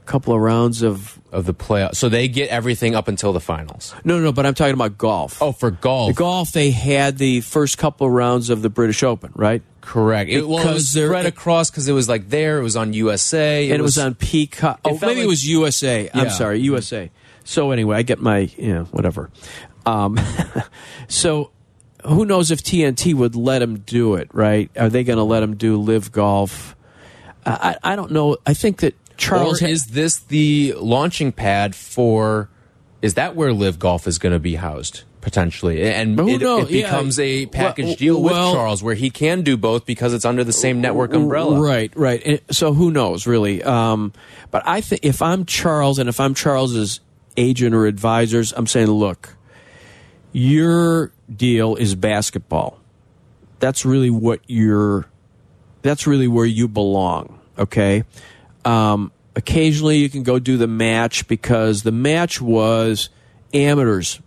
[0.06, 1.95] couple of rounds of of the playoff.
[1.95, 3.93] So they get everything up until the finals.
[4.04, 5.41] no no, but I'm talking about golf.
[5.41, 6.10] Oh, for golf.
[6.10, 9.62] The golf, they had the first couple rounds of the British Open, right?
[9.82, 10.32] Correct.
[10.32, 12.60] It, well, it was spread across because it was like there.
[12.60, 13.69] It was on USA.
[13.69, 14.80] and it was, on Peacock.
[14.84, 16.10] Oh, it maybe it was USA.
[16.13, 16.32] I'm Yeah.
[16.32, 17.12] sorry, USA.
[17.43, 19.30] So anyway, I get my you know whatever.
[19.86, 20.17] Um,
[21.08, 21.52] so
[22.04, 24.30] who knows if TNT would let him do it?
[24.34, 24.71] Right?
[24.78, 26.76] Are they going to let him do LIV golf?
[27.45, 28.38] I, I don't know.
[28.48, 32.49] I think that Charles or is this the launching pad for?
[33.01, 35.04] Is that where LIV golf is going to be housed?
[35.21, 36.65] potentially, and Who it, knows?
[36.69, 37.25] it becomes Yeah.
[37.25, 40.43] a package Well, deal with well- Charles where he can do both because it's under
[40.43, 41.60] the same network umbrella.
[41.60, 42.21] Right, right.
[42.23, 43.63] And so who knows, really?
[43.63, 44.13] Um,
[44.51, 46.99] but I think if I'm Charles and if I'm Charles's
[47.38, 49.36] agent or advisors, I'm saying, look,
[50.32, 52.80] your deal is basketball.
[53.60, 55.06] That's really what you're.
[55.82, 57.39] That's really where you belong.
[57.58, 58.04] Okay.
[58.65, 63.10] Um, occasionally, you can go do the match because the match was
[63.54, 64.19] amateurs,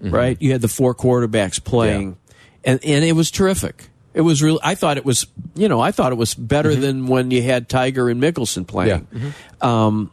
[0.00, 0.36] right?
[0.40, 2.16] You had the four quarterbacks playing,
[2.64, 3.88] and and it was terrific.
[4.14, 4.60] It was really.
[4.62, 5.26] I thought it was.
[5.54, 9.06] You know, I thought it was better than when you had Tiger and Mickelson playing.
[9.12, 9.32] Yeah.
[9.60, 10.10] Um,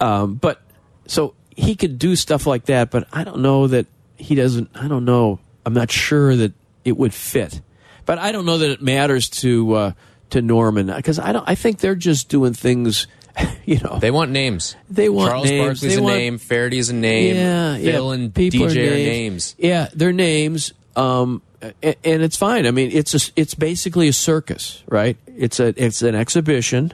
[0.00, 0.60] um, but
[1.06, 3.86] so he could do stuff like that, but I don't know that
[4.16, 4.70] he doesn't.
[4.74, 5.40] I don't know.
[5.66, 6.52] I'm not sure that
[6.84, 7.60] it would fit.
[8.06, 9.92] But I don't know that it matters to uh,
[10.34, 11.48] to Norman because I don't.
[11.48, 13.06] I think they're just doing things.
[13.66, 14.76] You know, They want names.
[14.90, 15.80] They want Charles names.
[15.80, 16.38] Barkley's They a want- name.
[16.38, 17.34] Feherty's a name.
[17.34, 18.14] yeah, Phil yeah.
[18.14, 19.06] and People DJ are are names.
[19.08, 19.54] names.
[19.58, 20.72] Yeah, they're names.
[20.94, 22.66] Um, a- and it's fine.
[22.66, 25.16] I mean, it's a, it's basically a circus, right?
[25.26, 26.92] It's a it's an exhibition.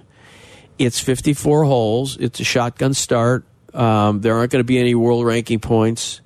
[0.79, 2.17] It's 54 holes.
[2.17, 3.45] It's a shotgun start.
[3.75, 6.21] Um, there aren't going to be any world ranking points,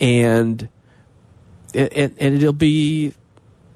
[0.00, 0.68] and
[1.74, 3.12] and, and it'll be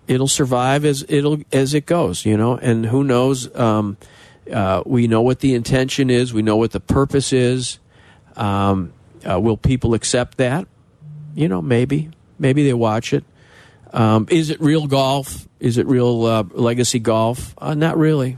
[0.08, 2.56] it'll survive as it'll as it goes, you know.
[2.56, 3.54] And who knows?
[3.54, 3.96] Um,
[4.52, 6.32] uh, we know what the intention is.
[6.32, 7.78] We know what the purpose is.
[8.36, 8.92] Um,
[9.28, 10.66] uh, will people accept that?
[11.34, 12.10] You know, maybe.
[12.38, 13.24] Maybe they watch it.
[13.92, 15.48] Um, is it real golf?
[15.58, 17.54] Is it real uh, legacy golf?
[17.58, 18.36] Uh, not really.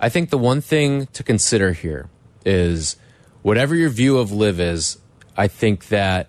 [0.00, 2.08] I think the one thing to consider here
[2.44, 2.96] is
[3.42, 4.98] whatever your view of LIV is,
[5.36, 6.28] I think that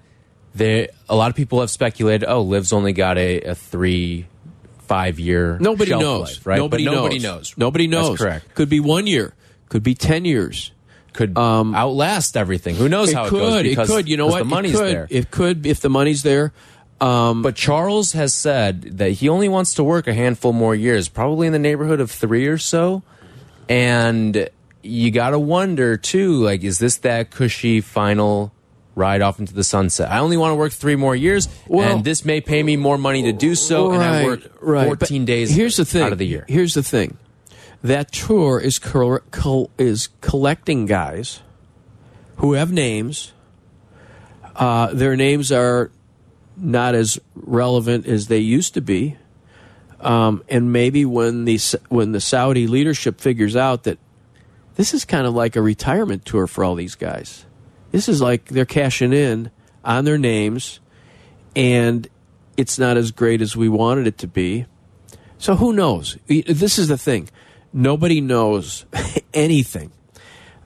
[0.55, 4.27] there a lot of people have speculated, oh, LIV's only got a, a three,
[4.87, 6.37] five year Nobody knows.
[6.37, 6.57] life, right?
[6.57, 7.01] Nobody but knows.
[7.01, 7.53] nobody knows.
[7.57, 8.09] Nobody knows.
[8.09, 8.55] That's correct.
[8.55, 9.33] Could be one year.
[9.69, 10.71] Could be ten years.
[11.13, 12.75] Could um, outlast everything.
[12.75, 13.39] Who knows how it could.
[13.39, 13.63] goes?
[13.63, 14.09] Because, it could.
[14.09, 14.39] You know what?
[14.39, 14.87] The money's it could.
[14.87, 15.07] there.
[15.09, 16.53] It could if the money's there.
[16.99, 21.09] Um, but Charles has said that he only wants to work a handful more years,
[21.09, 23.03] probably in the neighborhood of three or so.
[23.69, 24.49] And
[24.81, 28.51] you got to wonder, too, like, is this that cushy final
[28.97, 30.11] ride off into the sunset?
[30.11, 32.97] I only want to work three more years, Well- and this may pay me more
[32.97, 34.87] money to do so, and I work right.
[34.87, 36.01] 14 But days here's the thing.
[36.03, 36.45] out of the year.
[36.47, 37.17] Here's the thing.
[37.83, 41.41] That tour is col- col- is collecting guys
[42.37, 43.33] who have names.
[44.55, 45.91] Uh, their names are
[46.57, 49.15] not as relevant as they used to be.
[50.01, 53.97] Um, and maybe when the when the Saudi leadership figures out that
[54.75, 57.45] this is kind of like a retirement tour for all these guys.
[57.91, 59.51] This is like they're cashing in
[59.83, 60.79] on their names,
[61.55, 62.07] and
[62.57, 64.65] it's not as great as we wanted it to be.
[65.37, 66.17] So who knows?
[66.27, 67.29] This is the thing.
[67.71, 68.85] Nobody knows
[69.33, 69.91] anything.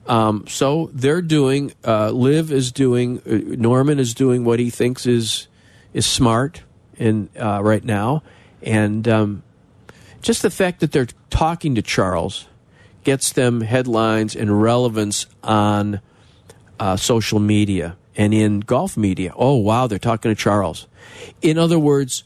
[0.07, 1.73] Um, so they're doing.
[1.85, 3.19] Uh, LIV is doing.
[3.19, 5.47] Uh, Norman is doing what he thinks is
[5.93, 6.63] is smart
[6.97, 8.23] in uh, right now,
[8.61, 9.43] and um,
[10.21, 12.47] just the fact that they're talking to Charles
[13.03, 16.01] gets them headlines and relevance on
[16.81, 19.31] uh, social media and in golf media.
[19.37, 20.87] Oh wow, they're talking to Charles.
[21.41, 22.23] In other words,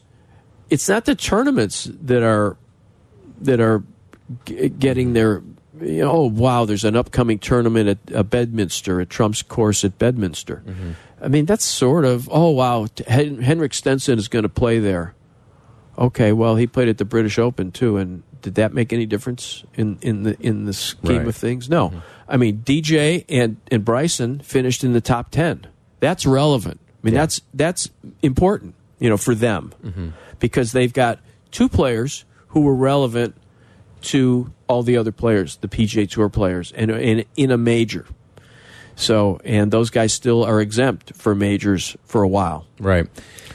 [0.70, 2.56] it's not the tournaments that are
[3.42, 3.84] that are
[4.46, 5.42] g- getting their
[5.80, 9.98] you know, oh wow there's an upcoming tournament at uh, bedminster at trump's course at
[9.98, 10.62] bedminster
[11.20, 14.78] i mean that's sort of oh wow t- Hen- henrik stenson is going to play
[14.78, 15.14] there
[15.98, 19.64] okay well he played at the british open too and did that make any difference
[19.74, 21.28] in, in the in the scheme Right.
[21.28, 21.98] of things no mm-hmm.
[22.28, 25.66] i mean dj and and bryson finished in the top 10
[26.00, 27.90] that's relevant i mean that's that's
[28.22, 30.08] important you know for them mm-hmm.
[30.38, 31.20] because they've got
[31.50, 33.34] two players who were relevant
[34.02, 38.06] to all the other players, the PGA Tour players, and in, in a major.
[38.94, 42.66] So, and those guys still are exempt for majors for a while.
[42.78, 43.06] Right.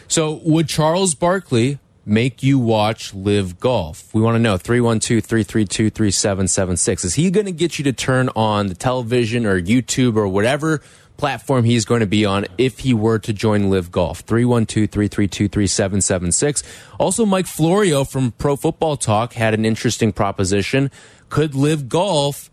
[0.08, 4.14] So, would Charles Barkley make you watch LIV golf?
[4.14, 7.06] We want to know 312 332 3776.
[7.06, 10.82] Is he going to get you to turn on the television or YouTube or whatever
[11.18, 14.20] platform he's going to be on if he were to join LIV golf?
[14.20, 16.64] 312 332 3776.
[17.00, 20.92] Also, Mike Florio from Pro Football Talk had an interesting proposition.
[21.30, 22.51] Could LIV golf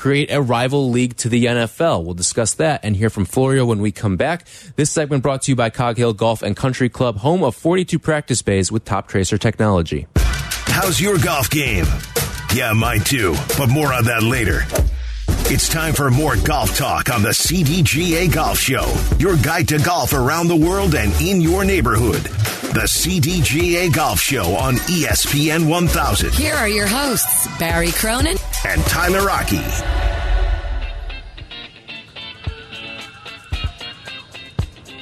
[0.00, 2.04] create a rival league to the NFL.
[2.04, 4.46] We'll discuss that and hear from Florio when we come back.
[4.74, 7.98] This segment brought to you by Cog Hill Golf and Country Club, home of 42
[7.98, 10.06] practice bays with Toptracer technology.
[10.16, 11.84] How's your golf game?
[12.54, 14.62] Yeah, mine too, but more on that later.
[15.52, 20.14] It's time for more golf talk on the CDGA Golf Show, your guide to golf
[20.14, 22.22] around the world and in your neighborhood.
[22.72, 26.32] The CDGA Golf Show on ESPN 1000.
[26.32, 29.60] Here are your hosts, Barry Cronin and Tyler Aki.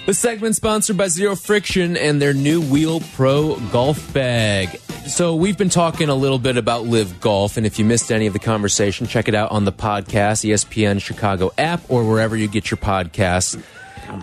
[0.06, 4.80] The segment sponsored by Zero Friction and their new Wheel Pro golf bag.
[5.06, 8.26] So we've been talking a little bit about LIV Golf, and if you missed any
[8.26, 12.48] of the conversation, check it out on the podcast, ESPN Chicago app, or wherever you
[12.48, 13.62] get your podcasts.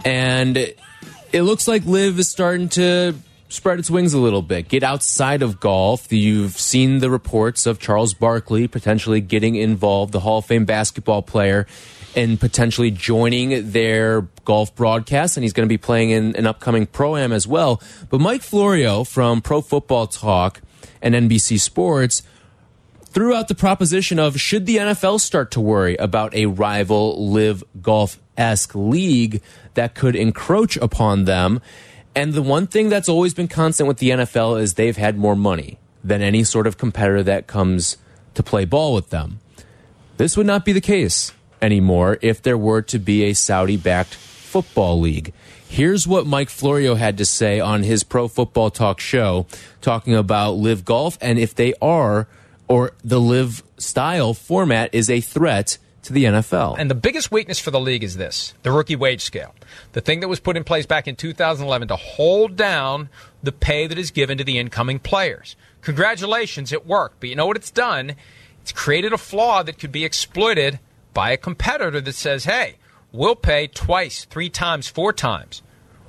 [0.03, 3.13] And it looks like LIV is starting to
[3.47, 6.11] spread its wings a little bit, get outside of golf.
[6.11, 11.21] You've seen the reports of Charles Barkley potentially getting involved, the Hall of Fame basketball
[11.21, 11.67] player,
[12.15, 16.85] and potentially joining their golf broadcast, and he's going to be playing in an upcoming
[16.85, 17.81] pro am as well.
[18.09, 20.61] But Mike Florio from Pro Football Talk
[21.01, 22.23] and NBC Sports
[23.05, 27.63] threw out the proposition of should the NFL start to worry about a rival LIV
[27.81, 29.41] golf esque league
[29.75, 31.61] that could encroach upon them.
[32.15, 35.35] And the one thing that's always been constant with the NFL is they've had more
[35.35, 37.97] money than any sort of competitor that comes
[38.35, 39.39] to play ball with them.
[40.17, 44.13] This would not be the case anymore if there were to be a Saudi backed
[44.13, 45.33] football league.
[45.67, 49.45] Here's what Mike Florio had to say on his Pro Football Talk show,
[49.81, 52.27] talking about LIV golf and if they are,
[52.69, 56.75] or the LIV style format is a threat to the NFL.
[56.77, 59.53] And the biggest weakness for the league is this the rookie wage scale.
[59.93, 63.09] The thing that was put in place back in 2011 to hold down
[63.43, 65.55] the pay that is given to the incoming players.
[65.81, 67.19] Congratulations, it worked.
[67.19, 68.15] But you know what it's done?
[68.61, 70.79] It's created a flaw that could be exploited
[71.13, 72.77] by a competitor that says, hey,
[73.11, 75.61] we'll pay twice, three times, four times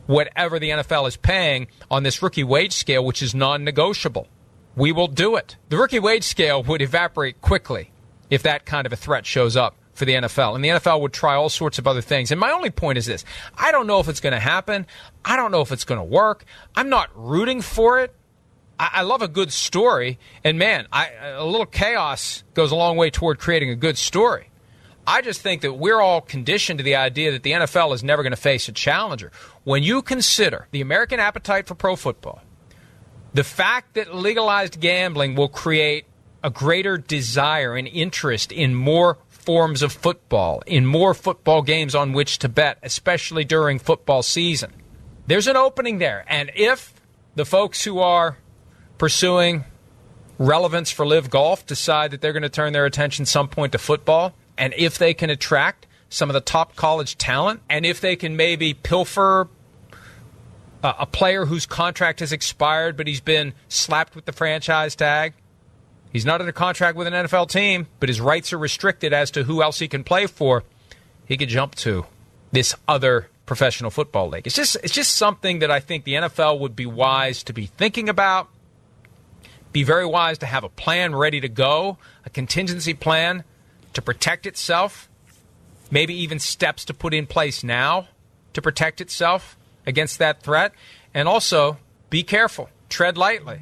[0.06, 4.28] whatever the NFL is paying on this rookie wage scale, which is non negotiable.
[4.74, 5.56] We will do it.
[5.68, 7.90] The rookie wage scale would evaporate quickly
[8.30, 10.54] if that kind of a threat shows up for the NFL.
[10.54, 12.30] And the NFL would try all sorts of other things.
[12.30, 13.24] And my only point is this
[13.56, 14.86] I don't know if it's going to happen.
[15.24, 16.44] I don't know if it's going to work.
[16.74, 18.14] I'm not rooting for it.
[18.78, 20.18] I, I love a good story.
[20.44, 24.50] And man, I, a little chaos goes a long way toward creating a good story.
[25.08, 28.24] I just think that we're all conditioned to the idea that the NFL is never
[28.24, 29.30] going to face a challenger.
[29.62, 32.42] When you consider the American appetite for pro football,
[33.32, 36.06] the fact that legalized gambling will create
[36.42, 42.12] a greater desire and interest in more forms of football, in more football games on
[42.12, 44.72] which to bet, especially during football season.
[45.28, 46.24] There's an opening there.
[46.26, 46.92] And if
[47.36, 48.38] the folks who are
[48.98, 49.64] pursuing
[50.38, 53.78] relevance for LIV golf decide that they're going to turn their attention some point to
[53.78, 58.16] football, and if they can attract some of the top college talent, and if they
[58.16, 59.48] can maybe pilfer
[60.82, 65.34] a player whose contract has expired but he's been slapped with the franchise tag,
[66.16, 69.42] He's not under contract with an NFL team, but his rights are restricted as to
[69.42, 70.64] who else he can play for.
[71.26, 72.06] He could jump to
[72.50, 74.46] this other professional football league.
[74.46, 77.66] It's just it's just something that I think the NFL would be wise to be
[77.66, 78.48] thinking about.
[79.72, 83.44] Be very wise to have a plan ready to go, a contingency plan
[83.92, 85.10] to protect itself,
[85.90, 88.08] maybe even steps to put in place now
[88.54, 90.72] to protect itself against that threat.
[91.12, 91.76] And also
[92.08, 93.60] be careful, tread lightly.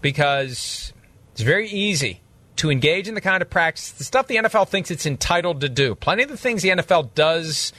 [0.00, 0.94] Because
[1.40, 2.20] it's very easy
[2.56, 5.70] to engage in the kind of practice, the stuff the NFL thinks it's entitled to
[5.70, 5.94] do.
[5.94, 7.72] Plenty of the things the NFL does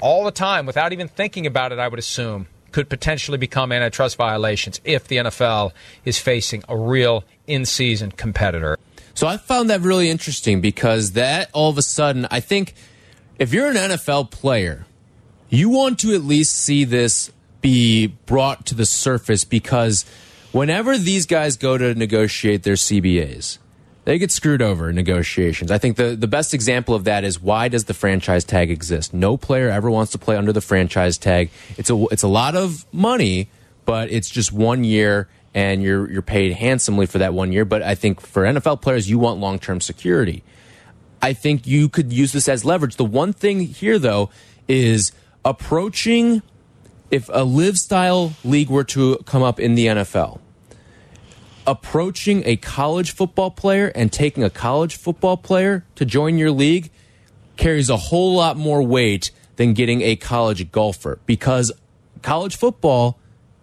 [0.00, 4.16] all the time without even thinking about it, I would assume, could potentially become antitrust
[4.16, 5.72] violations if the NFL
[6.04, 8.78] is facing a real in season competitor.
[9.14, 12.74] So I found that really interesting because that all of a sudden, I think
[13.40, 14.86] if you're an NFL player,
[15.48, 20.04] you want to at least see this be brought to the surface because
[20.52, 23.58] whenever these guys go to negotiate their CBAs,
[24.04, 25.70] they get screwed over in negotiations.
[25.70, 29.14] I think the, the best example of that is why does the franchise tag exist?
[29.14, 31.50] No player ever wants to play under the franchise tag.
[31.76, 33.48] It's a it's a lot of money,
[33.84, 37.64] but it's just one year and you're you're paid handsomely for that one year.
[37.64, 40.42] But I think for NFL players, you want long term security.
[41.20, 42.96] I think you could use this as leverage.
[42.96, 44.30] The one thing here though
[44.66, 45.12] is
[45.44, 46.42] approaching
[47.12, 50.40] if a LIV style league were to come up in the NFL
[51.66, 56.90] approaching a college football player and taking a college football player to join your league
[57.56, 61.70] carries a whole lot more weight than getting a college golfer because
[62.22, 63.18] college football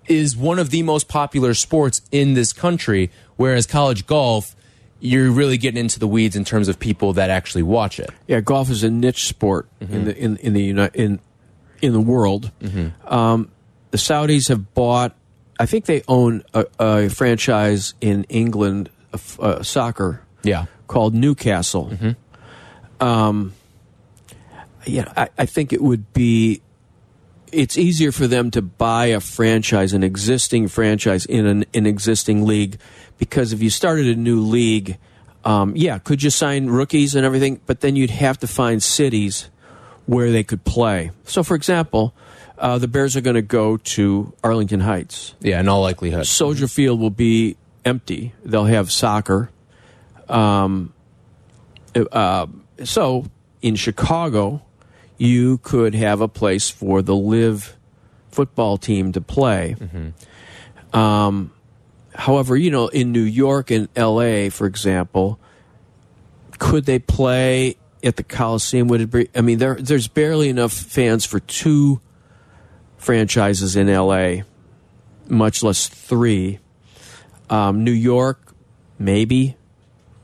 [0.08, 4.56] is one of the most popular sports in this country, whereas college golf,
[5.00, 8.10] you're really getting into the weeds in terms of people that actually watch it.
[8.28, 9.94] Yeah, golf is a niche sport mm -hmm.
[9.94, 11.20] in the in in the in
[11.82, 12.52] in the world.
[12.62, 13.14] Mm -hmm.
[13.14, 13.50] um,
[13.92, 15.12] the Saudis have bought
[15.60, 18.90] I think they own a, a franchise in England,
[19.40, 21.90] uh, soccer, yeah, called Newcastle.
[21.92, 22.16] Mm -hmm.
[23.06, 23.54] Um,
[24.86, 26.62] you know, I, I, think it would be
[27.52, 32.48] it's easier for them to buy a franchise, an existing franchise in an, an existing
[32.48, 32.78] league,
[33.18, 34.98] because if you started a new league,
[35.44, 37.60] um, yeah, could you sign rookies and everything?
[37.66, 39.50] But then you'd have to find cities
[40.10, 41.12] where they could play.
[41.26, 42.16] So, for example,
[42.58, 45.36] uh, the Bears are going to go to Arlington Heights.
[45.40, 46.26] Yeah, in all likelihood.
[46.26, 48.34] Soldier Field will be empty.
[48.44, 49.52] They'll have soccer.
[50.28, 50.94] Um,
[51.96, 52.48] uh,
[52.84, 53.26] so
[53.62, 54.64] in Chicago,
[55.20, 57.78] you could have a place for the LIV
[58.32, 59.76] football team to play.
[60.92, 61.52] Um,
[62.16, 65.40] however, you know, in New York and L.A., for example,
[66.58, 68.88] could they play at the Coliseum?
[68.88, 69.30] Would it be?
[69.36, 72.02] I mean, there, there's barely enough fans for two
[72.98, 74.44] franchises in L.A.,
[75.28, 76.60] much less three.
[77.50, 78.54] Um, New York,
[78.98, 79.56] maybe,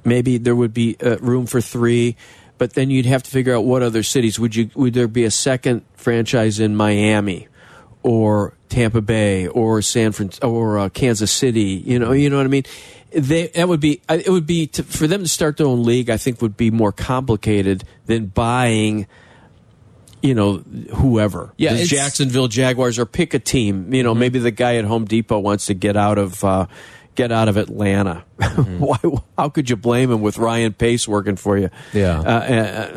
[0.04, 2.16] maybe there would be uh, room for three,
[2.58, 5.24] but then you'd have to figure out what other cities would you would there be
[5.24, 7.48] a second franchise in Miami,
[8.04, 11.84] or Tampa Bay, or San Fran, or uh, Kansas City?
[11.86, 12.64] You know, you know what I mean.
[13.16, 16.10] They, that would be it would be to, for them to start their own league.
[16.10, 19.08] I think would be more complicated than buying
[20.22, 20.58] you know,
[20.96, 21.54] whoever.
[21.58, 23.94] Yeah, the Jacksonville Jaguars or pick a team.
[23.94, 24.20] You know, Mm-hmm.
[24.20, 26.66] maybe the guy at Home Depot wants to get out of uh,
[27.14, 28.26] get out of Atlanta.
[28.40, 28.80] Mm-hmm.
[28.80, 28.98] Why?
[29.38, 31.70] How could you blame him with Ryan Pace working for you?
[31.94, 32.20] Yeah.
[32.20, 32.24] Uh,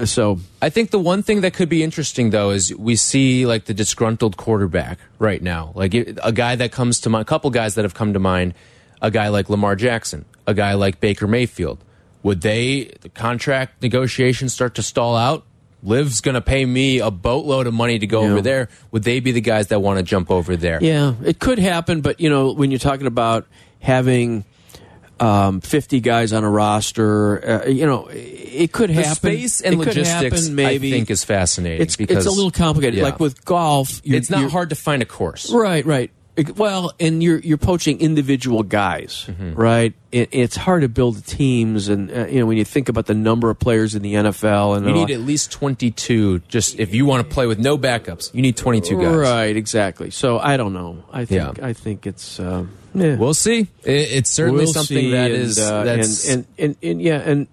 [0.00, 3.44] uh, so I think the one thing that could be interesting though is we see
[3.46, 7.50] like the disgruntled quarterback right now, like a guy that comes to mind, a couple
[7.50, 8.54] guys that have come to mind,
[9.02, 11.78] a guy like Lamar Jackson, a guy like Baker Mayfield.
[12.22, 15.44] Would they the contract negotiations start to stall out?
[15.82, 18.30] Liv's going to pay me a boatload of money to go Yeah.
[18.32, 18.68] over there.
[18.90, 20.80] Would they be the guys that want to jump over there?
[20.82, 22.00] yeah, it could happen.
[22.00, 23.46] But you know, when you're talking about
[23.80, 24.44] having.
[25.20, 29.08] Um, 50 guys on a roster, uh, you know, it could happen.
[29.10, 30.90] The space and It logistics, happen, maybe.
[30.94, 31.82] I think, is fascinating.
[31.82, 32.98] it's because it's a little complicated.
[32.98, 33.02] Yeah.
[33.02, 35.50] Like with golf, it's not hard to find a course.
[35.52, 36.12] Right, right.
[36.56, 39.54] Well, and you're you're poaching individual guys, Mm-hmm.
[39.54, 39.94] right?
[40.12, 43.14] It, it's hard to build teams, and uh, you know when you think about the
[43.14, 46.94] number of players in the NFL, and You all- need at least 22 just if
[46.94, 48.32] you want to play with no backups.
[48.34, 49.14] You need 22 guys.
[49.16, 50.10] right, exactly.
[50.10, 51.02] So I don't know.
[51.12, 51.66] I think Yeah.
[51.66, 52.64] I think it's uh,
[52.94, 53.16] yeah.
[53.16, 53.60] We'll see.
[53.84, 57.02] It, it's certainly We'll something see, that and, is uh, that's and, and, and, and
[57.02, 57.46] yeah and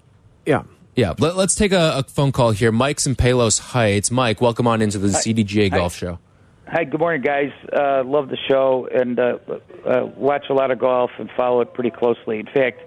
[0.45, 0.63] yeah.
[0.95, 1.13] yeah.
[1.17, 2.71] Let, us take a, a phone call here.
[2.71, 4.11] Mike's in Palos Heights.
[4.11, 6.19] Mike, welcome on into the CDGA Golf Show.
[6.67, 7.51] Hi, good morning, guys.
[7.71, 9.37] Uh, love the show and uh,
[9.85, 12.39] uh, watch a lot of golf and follow it pretty closely.
[12.39, 12.81] In fact,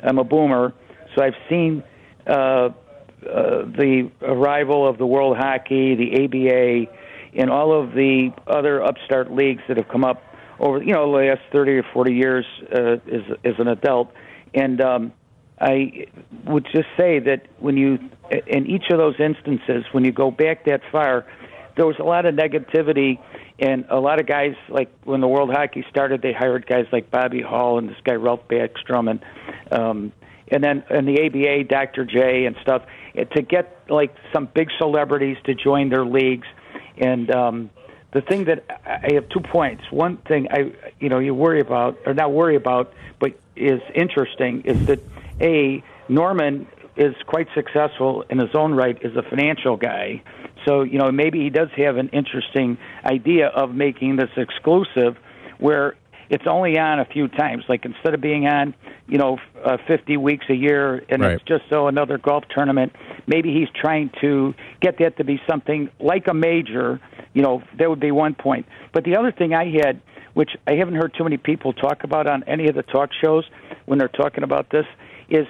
[0.00, 0.72] I'm a boomer,
[1.14, 1.82] so I've seen
[2.28, 2.70] uh, uh,
[3.22, 6.92] the arrival of the World Hockey, the ABA,
[7.34, 10.22] and all of the other upstart leagues that have come up
[10.60, 14.12] over you know the last 30 or 40 years uh, as as an adult,
[14.54, 15.12] and um,
[15.60, 16.06] I
[16.44, 17.98] would just say that when you,
[18.46, 21.26] in each of those instances, when you go back that far,
[21.76, 23.18] there was a lot of negativity,
[23.58, 27.10] and a lot of guys, like when the World Hockey started, they hired guys like
[27.10, 29.24] Bobby Hull and this guy Ralph Backstrom, and
[29.70, 30.12] um,
[30.48, 32.04] and then and the ABA, Dr.
[32.04, 32.82] J, and stuff,
[33.34, 36.48] to get like some big celebrities to join their leagues,
[36.96, 37.70] and um,
[38.12, 39.84] the thing that I have two points.
[39.90, 44.62] One thing I, you know, you worry about, or not worry about, but is interesting,
[44.62, 45.00] is that
[45.40, 46.66] a Norman
[46.96, 50.22] is quite successful in his own right as a financial guy.
[50.66, 55.16] So you know, maybe he does have an interesting idea of making this exclusive,
[55.58, 55.94] where
[56.28, 57.64] it's only on a few times.
[57.68, 58.74] Like instead of being on,
[59.06, 61.32] you know, uh, 50 weeks a year, and Right.
[61.32, 62.94] it's just so another golf tournament.
[63.26, 67.00] Maybe he's trying to get that to be something like a major.
[67.32, 68.66] You know, that would be one point.
[68.92, 70.00] But the other thing I had,
[70.34, 73.44] which I haven't heard too many people talk about on any of the talk shows
[73.84, 74.86] when they're talking about this,
[75.28, 75.46] is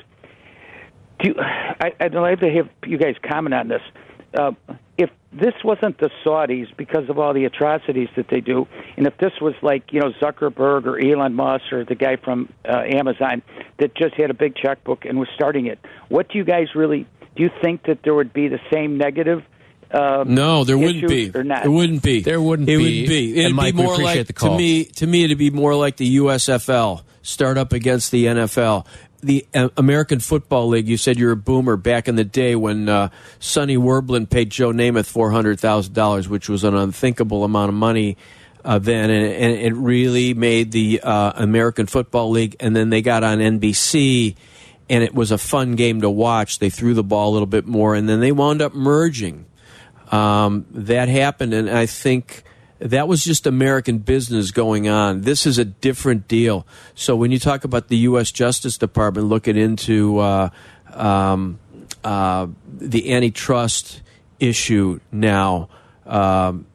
[1.21, 3.83] do you, I, I'd like to have you guys comment on this.
[4.37, 4.53] Uh,
[4.99, 8.67] if this wasn't the Saudis because of all the atrocities that they do,
[8.97, 12.53] and if this was like you know Zuckerberg or Elon Musk or the guy from
[12.69, 13.43] uh, Amazon
[13.79, 15.79] that just had a big checkbook and was starting it,
[16.09, 17.43] what do you guys really do?
[17.45, 19.43] You think that there would be the same negative?
[19.91, 21.31] Uh, No, there wouldn't be.
[21.35, 21.67] or not?
[21.67, 22.21] It wouldn't be.
[22.23, 22.83] There wouldn't it be.
[22.83, 23.29] Wouldn't be.
[23.33, 24.51] And It'd Mike, be we more appreciate like the call.
[24.53, 24.85] to me.
[24.85, 28.87] To me, it'd be more like the USFL start up against the NFL.
[29.27, 30.87] The uh, American Football League.
[30.87, 33.09] You said you're a boomer back in the day when uh,
[33.41, 37.75] Sonny Werblin paid Joe Namath four hundred thousand dollars, which was an unthinkable amount of
[37.75, 38.17] money.
[38.65, 43.03] Uh, then and, and it really made the uh, American Football League, and then they
[43.03, 44.37] got on NBC,
[44.89, 46.61] and it was a fun game to watch.
[46.61, 49.47] They threw the ball a little bit more, and then they wound up merging
[50.13, 52.45] um, that happened, and I think
[52.79, 55.23] that was just American business going on.
[55.23, 56.67] This is a different deal.
[56.95, 58.31] So when you talk about the U.S.
[58.31, 60.51] Justice Department looking into uh,
[60.93, 61.59] um,
[62.05, 64.03] uh, the antitrust
[64.39, 65.69] issue now,
[66.05, 66.67] um,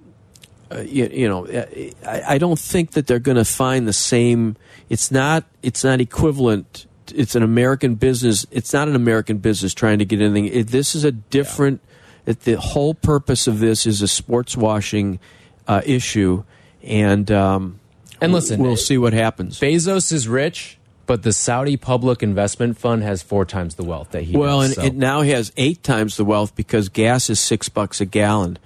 [0.72, 1.66] uh, you, you know, uh,
[2.08, 4.56] I, I don't think that they're going to find the same.
[4.90, 5.44] It's not.
[5.62, 6.88] It's not equivalent.
[7.14, 8.46] It's an American business.
[8.52, 10.46] It's not an American business trying to get anything.
[10.46, 11.82] It, this is a different.
[12.26, 15.20] It, the whole purpose of this is a sports washing
[15.72, 16.44] uh, issue,
[16.84, 17.80] and um,
[18.20, 19.60] And listen, we'll see what happens.
[19.60, 24.24] Bezos is rich, but the Saudi Public Investment Fund has four times the wealth that
[24.24, 24.78] he Well, does.
[24.78, 28.58] and it now has eight times the wealth because gas is six bucks a gallon.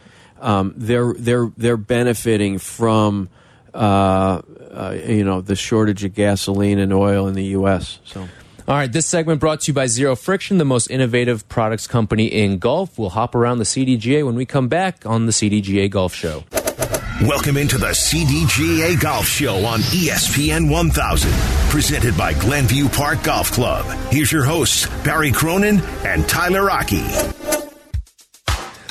[0.42, 3.30] Um, they're they're they're benefiting from
[3.74, 4.42] uh,
[4.72, 8.00] uh, you know the shortage of gasoline and oil in the U.S.
[8.06, 8.28] So.
[8.68, 12.26] All right, this segment brought to you by Zero Friction, the most innovative products company
[12.26, 12.98] in golf.
[12.98, 16.44] We'll hop around the CDGA when we come back on the CDGA Golf Show.
[17.22, 21.32] Welcome into the CDGA Golf Show on ESPN 1000,
[21.70, 23.86] presented by Glenview Park Golf Club.
[24.12, 27.06] Here's your hosts, Barry Cronin and Tyler Aki.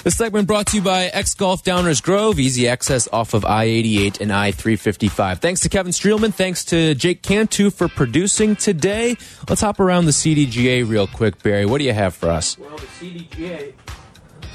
[0.04, 3.64] This segment brought to you by X Golf Downers Grove, easy access off of I
[3.64, 5.40] 88 and I 355.
[5.40, 6.32] Thanks to Kevin Streelman.
[6.32, 9.18] Thanks to Jake Cantu for producing today.
[9.50, 11.66] Let's hop around the CDGA real quick, Barry.
[11.66, 12.56] What do you have for us?
[12.58, 13.74] Well, the CDGA.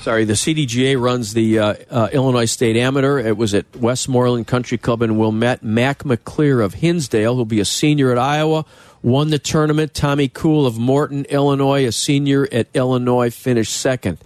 [0.02, 3.20] Sorry, the CDGA runs the uh, uh, Illinois State Amateur.
[3.20, 5.62] It was at Westmoreland Country Club in Wilmette.
[5.62, 8.64] Mac McClear of Hinsdale, who'll be a senior at Iowa,
[9.04, 9.93] won the tournament.
[9.93, 14.20] Tommy Kuhl of Morton, Illinois, a senior at Illinois, finished second.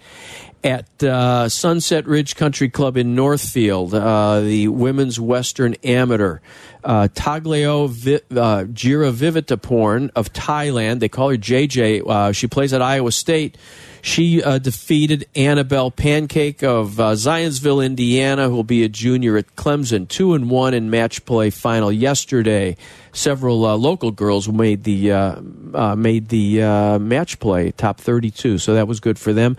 [0.62, 6.38] At uh, Sunset Ridge Country Club in Northfield, uh, the women's Western Amateur,
[6.84, 12.06] uh, Taglio Vi- uh, Jiravivitaporn of Thailand, they call her JJ.
[12.06, 13.56] Uh, she plays at Iowa State.
[14.02, 19.56] She uh, defeated Annabelle Pancake of uh, Zionsville, Indiana, who will be a junior at
[19.56, 20.06] Clemson.
[20.06, 22.76] Two and one in match play final yesterday.
[23.12, 25.40] Several uh, local girls made the uh,
[25.72, 29.56] uh, made the uh, match play top thirty two, so that was good for them.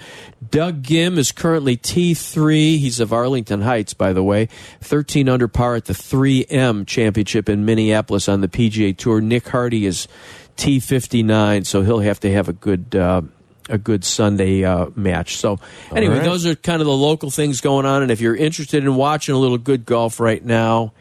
[0.48, 2.78] Doug Ghim is currently T three.
[2.78, 4.50] He's of Arlington Heights, by the way.
[4.82, 7.15] Thirteen under par at the three M Championship
[7.50, 9.22] in Minneapolis on the PGA Tour.
[9.22, 10.08] Nick Hardy is
[10.56, 12.96] T fifty nine, so he'll have to have a good.
[12.96, 13.24] Uh,
[13.68, 15.38] a good Sunday uh, match.
[15.38, 15.60] So,
[15.92, 16.24] anyway, right.
[16.24, 18.04] those are kind of the local things going on.
[18.04, 20.94] And if you're interested in watching a little good golf right now,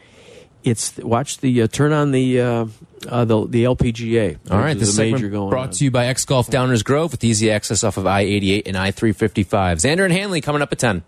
[0.65, 2.65] it's watch the uh, turn on the uh,
[3.07, 4.37] uh, the the LPGA.
[4.49, 5.73] All right, this a major going brought on.
[5.73, 8.75] to you by X Golf Downers Grove with easy access off of I 88 and
[8.75, 9.77] I 355.
[9.77, 11.03] Xander and Hanley coming up at 10.